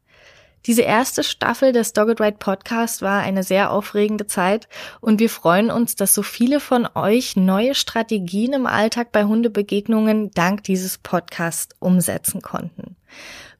Diese 0.66 0.82
erste 0.82 1.24
Staffel 1.24 1.72
des 1.72 1.92
Dogged 1.92 2.20
Ride 2.20 2.36
Podcast 2.38 3.02
war 3.02 3.20
eine 3.20 3.42
sehr 3.42 3.72
aufregende 3.72 4.28
Zeit 4.28 4.68
und 5.00 5.18
wir 5.18 5.28
freuen 5.28 5.72
uns, 5.72 5.96
dass 5.96 6.14
so 6.14 6.22
viele 6.22 6.60
von 6.60 6.88
euch 6.94 7.34
neue 7.34 7.74
Strategien 7.74 8.52
im 8.52 8.66
Alltag 8.66 9.10
bei 9.10 9.24
Hundebegegnungen 9.24 10.30
dank 10.30 10.62
dieses 10.62 10.98
Podcasts 10.98 11.74
umsetzen 11.80 12.42
konnten. 12.42 12.96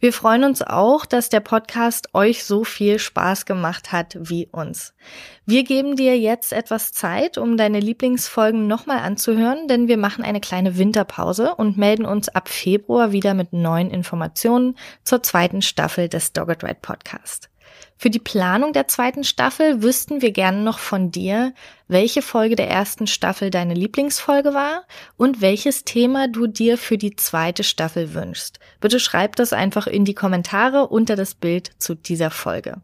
Wir 0.03 0.13
freuen 0.13 0.43
uns 0.43 0.63
auch, 0.63 1.07
dass 1.07 1.29
der 1.29 1.39
Podcast 1.39 2.13
euch 2.13 2.43
so 2.43 2.65
viel 2.65 2.99
Spaß 2.99 3.47
gemacht 3.47 3.93
hat 3.93 4.17
wie 4.19 4.49
uns. 4.51 4.95
Wir 5.47 5.63
geben 5.63 5.95
dir 5.95 6.19
jetzt 6.19 6.53
etwas 6.53 6.91
Zeit, 6.91 7.39
um 7.39 7.57
deine 7.57 7.79
Lieblingsfolgen 7.79 8.67
nochmal 8.67 8.99
anzuhören, 8.99 9.69
denn 9.69 9.87
wir 9.87 9.99
machen 9.99 10.25
eine 10.25 10.41
kleine 10.41 10.77
Winterpause 10.77 11.55
und 11.55 11.79
melden 11.79 12.05
uns 12.05 12.29
ab 12.29 12.49
Februar 12.49 13.13
wieder 13.13 13.35
mit 13.35 13.53
neuen 13.53 13.93
Informationen 13.93 14.77
zur 15.05 15.23
zweiten 15.23 15.63
Staffel 15.63 16.09
des 16.09 16.33
Dogged 16.33 16.65
Ride 16.65 16.81
Podcast. 16.83 17.52
Für 18.03 18.11
die 18.11 18.19
Planung 18.19 18.73
der 18.73 18.89
zweiten 18.89 19.23
Staffel 19.23 19.81
wüssten 19.81 20.23
wir 20.23 20.33
gerne 20.33 20.61
noch 20.61 20.81
von 20.81 21.13
dir, 21.13 21.55
welche 21.87 22.21
Folge 22.21 22.57
der 22.57 22.69
ersten 22.69 23.07
Staffel 23.07 23.49
deine 23.49 23.75
Lieblingsfolge 23.75 24.55
war 24.55 24.89
und 25.17 25.41
welches 25.41 25.85
Thema 25.85 26.27
du 26.27 26.49
dir 26.49 26.79
für 26.79 26.99
die 26.99 27.15
zweite 27.15 27.63
Staffel 27.63 28.13
wünschst. 28.13 28.59
Bitte 28.81 28.99
schreib 28.99 29.37
das 29.37 29.53
einfach 29.53 29.87
in 29.87 30.05
die 30.05 30.17
Kommentare 30.17 30.89
unter 30.89 31.15
das 31.15 31.37
Bild 31.37 31.71
zu 31.79 31.95
dieser 31.95 32.33
Folge. 32.33 32.83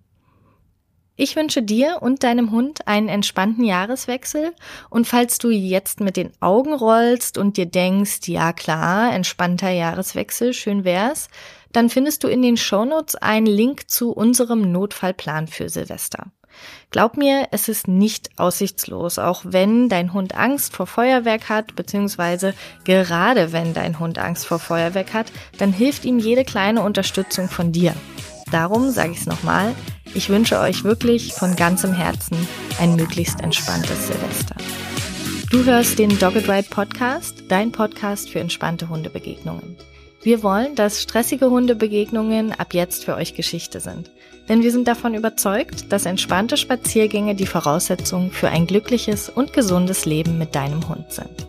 Ich 1.16 1.34
wünsche 1.34 1.62
dir 1.64 1.98
und 2.00 2.22
deinem 2.22 2.52
Hund 2.52 2.86
einen 2.86 3.08
entspannten 3.08 3.64
Jahreswechsel 3.64 4.54
und 4.88 5.08
falls 5.08 5.38
du 5.38 5.50
jetzt 5.50 5.98
mit 5.98 6.16
den 6.16 6.30
Augen 6.38 6.72
rollst 6.72 7.38
und 7.38 7.56
dir 7.56 7.66
denkst, 7.66 8.28
ja 8.28 8.52
klar, 8.52 9.12
entspannter 9.12 9.70
Jahreswechsel, 9.70 10.54
schön 10.54 10.84
wär's, 10.84 11.28
dann 11.72 11.90
findest 11.90 12.24
du 12.24 12.28
in 12.28 12.42
den 12.42 12.56
Shownotes 12.56 13.16
einen 13.16 13.46
Link 13.46 13.90
zu 13.90 14.12
unserem 14.12 14.72
Notfallplan 14.72 15.46
für 15.46 15.68
Silvester. 15.68 16.26
Glaub 16.90 17.16
mir, 17.16 17.48
es 17.50 17.68
ist 17.68 17.86
nicht 17.86 18.30
aussichtslos, 18.38 19.18
auch 19.18 19.42
wenn 19.44 19.88
dein 19.88 20.12
Hund 20.12 20.34
Angst 20.34 20.74
vor 20.74 20.86
Feuerwerk 20.86 21.48
hat, 21.48 21.76
beziehungsweise 21.76 22.54
gerade 22.84 23.52
wenn 23.52 23.74
dein 23.74 23.98
Hund 23.98 24.18
Angst 24.18 24.46
vor 24.46 24.58
Feuerwerk 24.58 25.12
hat, 25.12 25.30
dann 25.58 25.72
hilft 25.72 26.04
ihm 26.04 26.18
jede 26.18 26.44
kleine 26.44 26.82
Unterstützung 26.82 27.48
von 27.48 27.72
dir. 27.72 27.94
Darum 28.50 28.90
sage 28.90 29.12
ich 29.12 29.18
es 29.18 29.26
nochmal, 29.26 29.74
ich 30.14 30.30
wünsche 30.30 30.58
euch 30.58 30.84
wirklich 30.84 31.34
von 31.34 31.54
ganzem 31.54 31.92
Herzen 31.92 32.36
ein 32.80 32.96
möglichst 32.96 33.40
entspanntes 33.40 34.06
Silvester. 34.06 34.56
Du 35.50 35.64
hörst 35.64 35.98
den 35.98 36.18
Dogged 36.18 36.48
Ride 36.48 36.68
Podcast, 36.70 37.44
dein 37.48 37.72
Podcast 37.72 38.30
für 38.30 38.40
entspannte 38.40 38.88
Hundebegegnungen. 38.88 39.76
Wir 40.28 40.42
wollen, 40.42 40.74
dass 40.74 41.00
stressige 41.00 41.48
Hundebegegnungen 41.48 42.52
ab 42.52 42.74
jetzt 42.74 43.06
für 43.06 43.14
euch 43.14 43.32
Geschichte 43.32 43.80
sind. 43.80 44.10
Denn 44.46 44.62
wir 44.62 44.70
sind 44.72 44.86
davon 44.86 45.14
überzeugt, 45.14 45.90
dass 45.90 46.04
entspannte 46.04 46.58
Spaziergänge 46.58 47.34
die 47.34 47.46
Voraussetzung 47.46 48.30
für 48.30 48.50
ein 48.50 48.66
glückliches 48.66 49.30
und 49.30 49.54
gesundes 49.54 50.04
Leben 50.04 50.36
mit 50.36 50.54
deinem 50.54 50.86
Hund 50.86 51.10
sind. 51.10 51.47